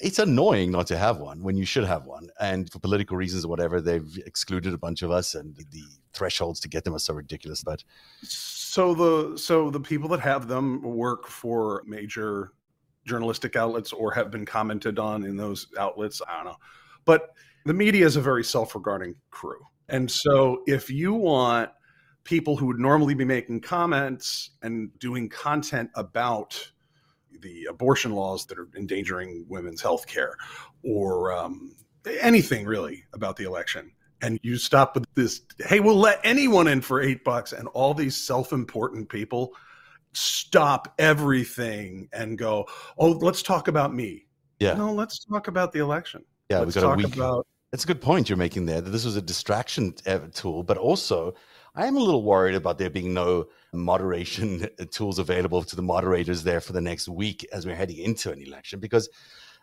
it's 0.00 0.18
annoying 0.18 0.72
not 0.72 0.86
to 0.88 0.98
have 0.98 1.18
one 1.18 1.42
when 1.42 1.56
you 1.56 1.64
should 1.64 1.84
have 1.84 2.06
one. 2.06 2.28
And 2.40 2.70
for 2.70 2.78
political 2.80 3.16
reasons 3.16 3.44
or 3.44 3.48
whatever, 3.48 3.80
they've 3.80 4.18
excluded 4.26 4.74
a 4.74 4.78
bunch 4.78 5.02
of 5.02 5.10
us, 5.10 5.34
and 5.34 5.54
the 5.56 5.84
thresholds 6.12 6.60
to 6.60 6.68
get 6.68 6.84
them 6.84 6.94
are 6.94 6.98
so 6.98 7.14
ridiculous. 7.14 7.62
But 7.62 7.84
so 8.22 8.94
the 8.94 9.38
so 9.38 9.70
the 9.70 9.80
people 9.80 10.08
that 10.10 10.20
have 10.20 10.48
them 10.48 10.82
work 10.82 11.28
for 11.28 11.82
major 11.86 12.52
journalistic 13.06 13.54
outlets 13.54 13.92
or 13.92 14.12
have 14.12 14.30
been 14.30 14.46
commented 14.46 14.98
on 14.98 15.24
in 15.24 15.36
those 15.36 15.68
outlets. 15.78 16.20
I 16.26 16.36
don't 16.36 16.46
know, 16.46 16.56
but 17.04 17.30
the 17.66 17.74
media 17.74 18.04
is 18.04 18.16
a 18.16 18.20
very 18.20 18.44
self-regarding 18.44 19.14
crew, 19.30 19.60
and 19.88 20.10
so 20.10 20.62
if 20.66 20.90
you 20.90 21.14
want 21.14 21.70
people 22.24 22.56
who 22.56 22.66
would 22.66 22.80
normally 22.80 23.14
be 23.14 23.24
making 23.24 23.60
comments 23.60 24.50
and 24.62 24.90
doing 24.98 25.28
content 25.28 25.90
about 25.94 26.72
the 27.40 27.66
abortion 27.70 28.12
laws 28.12 28.46
that 28.46 28.58
are 28.58 28.68
endangering 28.76 29.44
women's 29.48 29.80
health 29.80 30.06
care 30.06 30.36
or 30.82 31.32
um, 31.32 31.74
anything 32.20 32.66
really 32.66 33.04
about 33.12 33.36
the 33.36 33.44
election. 33.44 33.90
And 34.22 34.38
you 34.42 34.56
stop 34.56 34.94
with 34.94 35.04
this 35.14 35.42
hey 35.58 35.80
we'll 35.80 35.98
let 35.98 36.20
anyone 36.24 36.66
in 36.66 36.80
for 36.80 37.02
eight 37.02 37.24
bucks 37.24 37.52
and 37.52 37.68
all 37.68 37.92
these 37.92 38.16
self-important 38.16 39.08
people 39.08 39.52
stop 40.14 40.94
everything 40.98 42.08
and 42.12 42.38
go 42.38 42.66
oh 42.96 43.10
let's 43.10 43.42
talk 43.42 43.68
about 43.68 43.92
me. 43.92 44.26
Yeah. 44.60 44.74
No 44.74 44.92
let's 44.92 45.24
talk 45.24 45.48
about 45.48 45.72
the 45.72 45.80
election. 45.80 46.24
Yeah 46.48 46.60
let's 46.60 46.76
we 46.76 46.80
got 46.80 46.88
talk 46.88 46.98
a 47.00 47.06
week 47.06 47.16
about 47.16 47.46
that's 47.70 47.84
a 47.84 47.86
good 47.86 48.00
point 48.00 48.28
you're 48.30 48.38
making 48.38 48.64
there 48.66 48.80
that 48.80 48.90
this 48.90 49.04
was 49.04 49.16
a 49.16 49.22
distraction 49.22 49.92
uh, 50.06 50.20
tool 50.32 50.62
but 50.62 50.78
also 50.78 51.34
I 51.76 51.86
am 51.86 51.96
a 51.96 52.00
little 52.00 52.22
worried 52.22 52.54
about 52.54 52.78
there 52.78 52.88
being 52.88 53.12
no 53.12 53.46
moderation 53.72 54.68
tools 54.92 55.18
available 55.18 55.64
to 55.64 55.74
the 55.74 55.82
moderators 55.82 56.44
there 56.44 56.60
for 56.60 56.72
the 56.72 56.80
next 56.80 57.08
week 57.08 57.44
as 57.52 57.66
we're 57.66 57.74
heading 57.74 57.98
into 57.98 58.30
an 58.30 58.40
election 58.40 58.78
because 58.78 59.08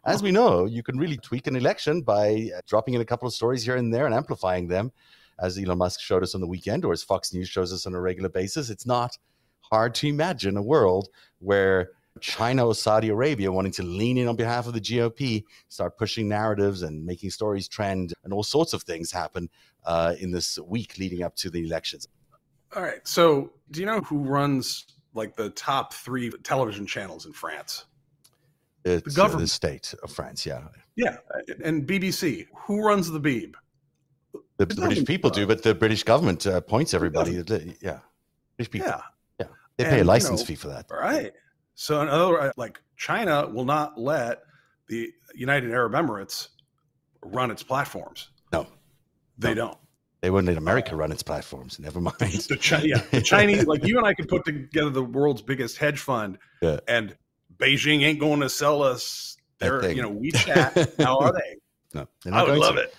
as 0.04 0.22
we 0.22 0.32
know, 0.32 0.66
you 0.66 0.84
can 0.84 0.98
really 0.98 1.18
tweak 1.18 1.48
an 1.48 1.56
election 1.56 2.02
by 2.02 2.50
uh, 2.56 2.62
dropping 2.68 2.96
in 2.96 3.02
a 3.02 3.06
couple 3.06 3.28
of 3.28 3.34
stories 3.34 3.64
here 3.64 3.78
and 3.78 3.94
there 3.94 4.08
and 4.08 4.16
amplifying 4.16 4.68
them, 4.68 4.92
as 5.40 5.58
Elon 5.58 5.78
Musk 5.78 6.02
showed 6.02 6.24
us 6.24 6.34
on 6.34 6.42
the 6.42 6.48
weekend, 6.48 6.84
or 6.84 6.92
as 6.92 7.04
Fox 7.04 7.34
News 7.34 7.48
shows 7.48 7.72
us 7.72 7.86
on 7.86 7.94
a 7.94 8.02
regular 8.02 8.30
basis. 8.30 8.72
It's 8.72 8.88
not 8.88 9.18
hard 9.62 9.94
to 9.96 10.08
imagine 10.08 10.58
a 10.58 10.62
world 10.62 11.10
where 11.38 11.92
China 12.20 12.66
or 12.66 12.76
Saudi 12.76 13.10
Arabia 13.10 13.52
wanting 13.52 13.72
to 13.74 13.84
lean 13.84 14.18
in 14.18 14.28
on 14.28 14.36
behalf 14.36 14.68
of 14.68 14.74
the 14.74 14.82
GOP, 14.82 15.44
start 15.70 15.98
pushing 15.98 16.28
narratives 16.28 16.82
and 16.82 17.06
making 17.06 17.30
stories 17.30 17.68
trend, 17.68 18.14
and 18.24 18.34
all 18.34 18.44
sorts 18.44 18.74
of 18.74 18.84
things 18.84 19.12
happen 19.12 19.50
uh, 19.86 20.16
in 20.20 20.32
this 20.32 20.60
week 20.60 20.98
leading 20.98 21.24
up 21.24 21.36
to 21.38 21.50
the 21.50 21.64
elections. 21.64 22.08
All 22.76 22.82
right. 22.82 23.06
So, 23.08 23.52
do 23.72 23.80
you 23.80 23.86
know 23.86 24.02
who 24.02 24.20
runs 24.20 24.86
like 25.14 25.36
the 25.36 25.50
top 25.52 25.94
three 25.94 26.32
television 26.44 26.86
channels 26.86 27.26
in 27.26 27.34
France? 27.34 27.86
It's, 28.86 29.04
the 29.04 29.12
government, 29.12 29.42
uh, 29.42 29.44
the 29.44 29.48
state 29.48 29.94
of 30.04 30.12
France. 30.12 30.46
Yeah. 30.46 30.64
Yeah, 30.96 31.18
and 31.64 31.88
BBC. 31.88 32.48
Who 32.66 32.84
runs 32.84 33.10
the 33.10 33.20
Beeb? 33.20 33.54
The, 34.58 34.66
British 34.66 35.06
people 35.06 35.30
do, 35.30 35.48
but 35.48 35.64
the 35.64 35.74
British 35.74 36.04
government 36.04 36.46
uh, 36.46 36.56
appoints 36.56 36.94
everybody. 36.94 37.34
Yeah, 37.82 38.00
British 38.58 38.72
people. 38.72 38.90
Yeah, 38.90 39.02
yeah. 39.40 39.46
They 39.78 39.86
pay 39.86 40.00
a 40.02 40.04
license 40.04 40.42
you 40.42 40.44
know, 40.44 40.48
fee 40.48 40.56
for 40.56 40.68
that. 40.68 40.86
Right. 40.92 41.34
So, 41.76 42.02
in 42.02 42.10
other 42.10 42.54
like 42.58 42.80
China 42.98 43.48
will 43.48 43.66
not 43.66 44.00
let 44.00 44.44
the 44.88 45.12
United 45.34 45.72
Arab 45.72 45.94
Emirates 45.94 46.50
run 47.24 47.50
its 47.50 47.64
platforms. 47.64 48.30
No, 48.52 48.68
they 49.38 49.52
oh. 49.52 49.56
don't. 49.56 49.78
They 50.22 50.30
wouldn't 50.30 50.50
let 50.50 50.58
America 50.58 50.96
run 50.96 51.12
its 51.12 51.24
platforms. 51.24 51.80
Never 51.80 52.00
mind. 52.00 52.16
The 52.20 52.60
Chi- 52.62 52.84
yeah, 52.84 53.02
the 53.12 53.22
Chinese, 53.24 53.66
like 53.66 53.84
you 53.84 53.98
and 53.98 54.06
I 54.06 54.14
could 54.14 54.28
put 54.28 54.46
together 54.46 54.92
the 54.92 55.04
world's 55.04 55.42
biggest 55.42 55.78
hedge 55.78 56.00
fund, 56.00 56.38
yeah. 56.62 56.80
and 56.88 57.18
Beijing 57.58 58.04
ain't 58.04 58.20
going 58.20 58.40
to 58.42 58.50
sell 58.50 58.84
us 58.84 59.38
their, 59.58 59.92
you 59.92 60.02
know, 60.02 60.12
WeChat. 60.12 61.04
How 61.04 61.18
are 61.20 61.34
they? 61.34 61.58
No, 61.94 62.08
I 62.32 62.44
would 62.44 62.58
love 62.58 62.76
to. 62.76 62.84
it. 62.84 62.96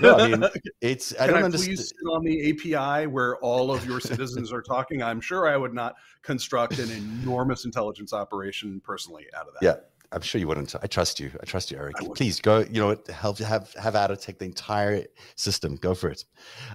No, 0.00 0.16
I 0.16 0.26
mean, 0.26 0.44
it's. 0.80 1.14
I 1.14 1.26
Can 1.26 1.28
don't 1.28 1.42
I 1.42 1.44
understand. 1.44 1.76
please 1.76 1.88
sit 1.90 2.10
on 2.10 2.24
the 2.24 2.74
API 2.74 3.06
where 3.06 3.36
all 3.36 3.72
of 3.72 3.86
your 3.86 4.00
citizens 4.00 4.52
are 4.52 4.62
talking? 4.62 5.00
I'm 5.00 5.20
sure 5.20 5.46
I 5.46 5.56
would 5.56 5.72
not 5.72 5.94
construct 6.22 6.80
an 6.80 6.90
enormous 6.90 7.64
intelligence 7.64 8.12
operation 8.12 8.80
personally 8.82 9.26
out 9.38 9.46
of 9.46 9.54
that. 9.54 9.62
Yeah, 9.62 9.74
I'm 10.12 10.20
sure 10.20 10.38
you 10.38 10.46
wouldn't. 10.46 10.74
I 10.82 10.86
trust 10.86 11.18
you. 11.18 11.30
I 11.40 11.44
trust 11.44 11.70
you, 11.70 11.78
Eric. 11.78 11.96
Please 12.14 12.40
go. 12.40 12.60
You 12.60 12.80
know, 12.80 12.96
help 13.12 13.38
have 13.38 13.72
have 13.74 13.94
it. 13.94 14.20
Take 14.20 14.38
the 14.38 14.44
entire 14.44 15.04
system. 15.36 15.76
Go 15.76 15.94
for 15.94 16.10
it. 16.10 16.24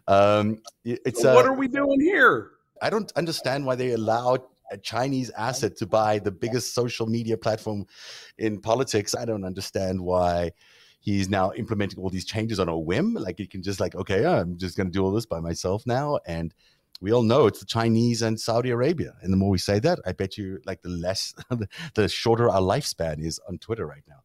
Um, 0.07 0.61
it's 0.83 1.21
so 1.21 1.35
what 1.35 1.45
uh, 1.45 1.49
are 1.49 1.53
we 1.53 1.67
doing 1.67 1.99
here? 2.01 2.51
I 2.81 2.89
don't 2.89 3.11
understand 3.15 3.65
why 3.65 3.75
they 3.75 3.91
allow 3.91 4.37
a 4.71 4.77
Chinese 4.77 5.29
asset 5.31 5.77
to 5.77 5.85
buy 5.85 6.19
the 6.19 6.31
biggest 6.31 6.73
social 6.73 7.07
media 7.07 7.37
platform 7.37 7.85
in 8.37 8.59
politics. 8.59 9.15
I 9.15 9.25
don't 9.25 9.45
understand 9.45 10.01
why 10.01 10.51
he's 10.99 11.29
now 11.29 11.53
implementing 11.53 11.99
all 11.99 12.09
these 12.09 12.25
changes 12.25 12.59
on 12.59 12.69
a 12.69 12.77
whim. 12.77 13.13
Like 13.13 13.37
he 13.37 13.47
can 13.47 13.63
just 13.63 13.79
like, 13.79 13.95
okay, 13.95 14.25
I'm 14.25 14.57
just 14.57 14.75
going 14.75 14.87
to 14.87 14.93
do 14.93 15.03
all 15.05 15.11
this 15.11 15.25
by 15.25 15.39
myself 15.39 15.83
now, 15.85 16.19
and 16.25 16.53
we 17.01 17.11
all 17.11 17.23
know 17.23 17.47
it's 17.47 17.59
the 17.59 17.65
Chinese 17.65 18.21
and 18.21 18.39
Saudi 18.39 18.69
Arabia. 18.69 19.13
And 19.21 19.31
the 19.31 19.37
more 19.37 19.49
we 19.49 19.57
say 19.57 19.79
that, 19.79 19.99
I 20.05 20.11
bet 20.11 20.37
you 20.37 20.59
like 20.65 20.81
the 20.81 20.89
less, 20.89 21.33
the 21.95 22.07
shorter 22.07 22.49
our 22.49 22.61
lifespan 22.61 23.23
is 23.23 23.39
on 23.47 23.57
Twitter 23.57 23.85
right 23.85 24.03
now. 24.07 24.19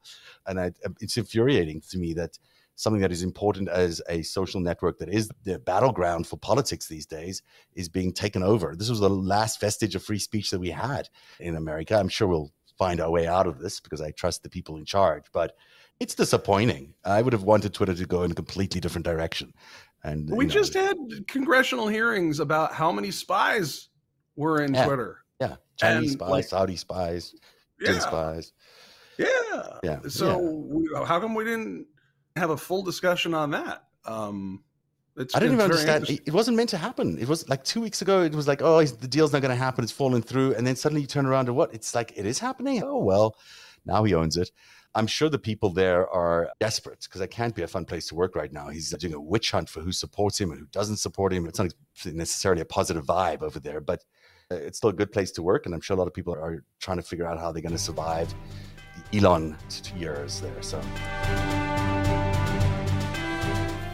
And 0.46 0.58
I, 0.58 0.72
um, 0.85 0.96
it's 1.00 1.16
infuriating 1.16 1.82
to 1.90 1.98
me 1.98 2.14
that 2.14 2.38
something 2.74 3.02
that 3.02 3.12
is 3.12 3.22
important 3.22 3.68
as 3.68 4.00
a 4.08 4.22
social 4.22 4.61
network 4.61 4.98
that 4.98 5.08
is 5.08 5.30
the 5.44 5.58
battleground 5.58 6.26
for 6.26 6.37
politics 6.37 6.88
these 6.88 7.06
days 7.06 7.42
is 7.74 7.88
being 7.88 8.12
taken 8.12 8.42
over. 8.42 8.74
This 8.76 8.90
was 8.90 9.00
the 9.00 9.11
last 9.11 9.61
vestige 9.61 9.94
of 9.94 10.02
free 10.02 10.18
speech 10.18 10.50
that 10.50 10.58
we 10.58 10.70
had 10.70 11.08
in 11.38 11.56
America. 11.56 11.96
I'm 11.96 12.08
sure 12.08 12.28
we'll 12.28 12.52
find 12.78 13.00
our 13.00 13.11
way 13.11 13.26
out 13.26 13.46
of 13.46 13.58
this 13.58 13.80
because 13.80 14.00
I 14.00 14.11
trust 14.11 14.42
the 14.42 14.48
people 14.48 14.76
in 14.76 14.85
charge. 14.85 15.24
But 15.32 15.54
it's 16.00 16.14
disappointing. 16.14 16.94
I 17.04 17.22
would 17.22 17.32
have 17.32 17.44
wanted 17.44 17.74
Twitter 17.74 17.94
to 17.94 18.06
go 18.06 18.22
in 18.24 18.32
a 18.32 18.35
completely 18.35 18.80
different 18.80 19.04
direction. 19.04 19.52
And 20.04 20.28
we 20.30 20.46
know, 20.46 20.50
just 20.50 20.74
had 20.74 20.96
congressional 21.28 21.86
hearings 21.86 22.40
about 22.40 22.72
how 22.72 22.90
many 22.90 23.10
spies 23.10 23.88
were 24.36 24.62
in 24.62 24.74
yeah, 24.74 24.86
Twitter. 24.86 25.18
Yeah, 25.40 25.56
Chinese 25.76 26.10
and 26.10 26.18
spies, 26.18 26.30
like, 26.30 26.44
Saudi 26.44 26.76
spies, 26.76 27.34
yeah, 27.80 27.98
spies. 27.98 28.52
Yeah, 29.18 29.78
yeah. 29.84 30.00
So 30.08 30.26
yeah. 30.26 30.36
We, 30.38 31.06
how 31.06 31.20
come 31.20 31.34
we 31.34 31.44
didn't 31.44 31.86
have 32.36 32.50
a 32.50 32.56
full 32.56 32.82
discussion 32.82 33.34
on 33.34 33.50
that? 33.52 33.84
Um, 34.04 34.64
it's, 35.16 35.36
I 35.36 35.40
didn't 35.40 35.54
even 35.54 35.64
understand. 35.64 36.08
It 36.08 36.32
wasn't 36.32 36.56
meant 36.56 36.70
to 36.70 36.78
happen. 36.78 37.18
It 37.18 37.28
was 37.28 37.48
like 37.48 37.62
two 37.62 37.80
weeks 37.80 38.02
ago. 38.02 38.22
It 38.22 38.34
was 38.34 38.48
like, 38.48 38.62
oh, 38.62 38.82
the 38.82 39.06
deal's 39.06 39.32
not 39.32 39.42
going 39.42 39.50
to 39.50 39.62
happen. 39.62 39.84
It's 39.84 39.92
falling 39.92 40.22
through. 40.22 40.54
And 40.54 40.66
then 40.66 40.74
suddenly 40.74 41.02
you 41.02 41.06
turn 41.06 41.26
around 41.26 41.46
to 41.46 41.52
what? 41.52 41.74
It's 41.74 41.94
like 41.94 42.12
it 42.16 42.24
is 42.24 42.38
happening. 42.38 42.82
Oh 42.82 42.98
well, 42.98 43.36
now 43.84 44.02
he 44.04 44.14
owns 44.14 44.36
it. 44.36 44.50
I'm 44.94 45.07
sure 45.07 45.31
the 45.31 45.38
people 45.38 45.70
there 45.70 46.07
are 46.11 46.50
desperate 46.61 47.00
because 47.05 47.22
it 47.22 47.31
can't 47.31 47.55
be 47.55 47.62
a 47.62 47.66
fun 47.66 47.87
place 47.87 48.09
to 48.09 48.14
work 48.14 48.37
right 48.37 48.52
now. 48.52 48.68
He's 48.68 48.90
doing 48.90 49.14
a 49.14 49.20
witch 49.20 49.50
hunt 49.50 49.70
for 49.70 49.81
who 49.81 49.90
supports 49.90 50.38
him 50.38 50.50
and 50.50 50.61
who 50.61 50.66
doesn't 50.66 50.98
support 50.98 51.33
him. 51.33 51.46
It's 51.46 51.59
not 51.59 51.72
necessarily 52.05 52.61
a 52.61 52.66
positive 52.66 53.07
vibe 53.07 53.40
over 53.40 53.59
there, 53.59 53.81
but 53.81 54.05
uh, 54.50 54.57
it's 54.57 54.76
still 54.76 54.90
a 54.90 54.92
good 54.92 55.11
place 55.11 55.31
to 55.33 55.42
work. 55.42 55.64
And 55.64 55.74
I'm 55.74 55.81
sure 55.81 55.96
a 55.96 55.98
lot 55.98 56.09
of 56.09 56.12
people 56.12 56.35
are 56.35 56.62
trying 56.78 56.98
to 56.98 57.02
figure 57.02 57.26
out 57.26 57.38
how 57.38 57.52
they're 57.52 57.62
going 57.62 57.72
to 57.72 57.78
survive 57.78 58.35
the 59.11 59.18
Elon 59.18 59.57
years 59.96 60.42
there. 60.42 60.61
So. 60.61 60.78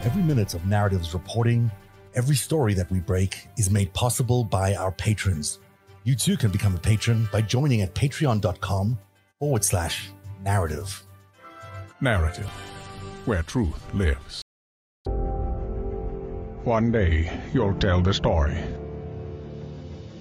Every 0.03 0.21
minute 0.21 0.53
of 0.53 0.65
narratives 0.65 1.13
reporting, 1.13 1.71
every 2.13 2.35
story 2.35 2.73
that 2.73 2.91
we 2.91 2.99
break 2.99 3.47
is 3.57 3.69
made 3.69 3.93
possible 3.93 4.43
by 4.43 4.75
our 4.75 4.91
patrons. 4.91 5.59
You 6.03 6.15
too 6.15 6.35
can 6.35 6.51
become 6.51 6.75
a 6.75 6.79
patron 6.79 7.29
by 7.31 7.41
joining 7.41 7.83
at 7.83 7.93
patreon.com 7.93 8.97
forward 9.39 9.63
slash 9.63 10.09
narrative. 10.43 11.03
Narrative, 11.99 12.49
where 13.25 13.43
truth 13.43 13.93
lives. 13.93 14.41
One 16.63 16.91
day, 16.91 17.41
you'll 17.53 17.73
tell 17.75 18.01
the 18.01 18.13
story 18.13 18.57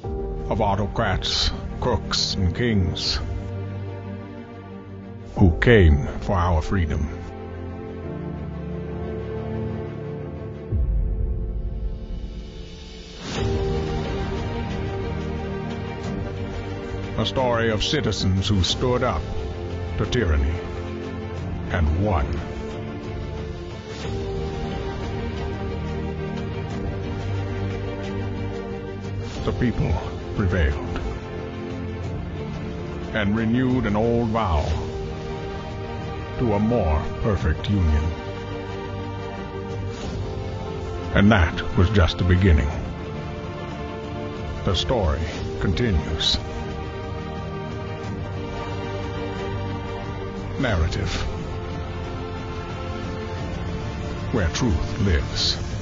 of 0.02 0.61
autocrats, 0.61 1.50
crooks, 1.81 2.35
and 2.35 2.54
kings 2.54 3.20
who 5.37 5.57
came 5.61 6.07
for 6.20 6.33
our 6.33 6.62
freedom. 6.62 7.09
A 17.18 17.26
story 17.26 17.70
of 17.70 17.85
citizens 17.85 18.48
who 18.48 18.62
stood 18.62 19.02
up 19.02 19.22
to 19.99 20.07
tyranny 20.07 20.55
and 21.73 22.05
won. 22.05 22.25
The 29.45 29.53
people 29.59 29.93
prevailed 30.37 31.01
and 33.15 33.37
renewed 33.37 33.87
an 33.87 33.97
old 33.97 34.29
vow 34.29 34.65
to 36.39 36.53
a 36.53 36.61
more 36.61 37.03
perfect 37.23 37.69
union. 37.69 38.05
And 41.15 41.33
that 41.33 41.77
was 41.77 41.91
just 41.91 42.19
the 42.19 42.25
beginning. 42.25 42.71
The 44.65 44.75
story 44.75 45.23
continues. 45.61 46.39
Narrative 50.61 51.12
where 54.33 54.49
truth 54.49 54.99
lives. 55.01 55.78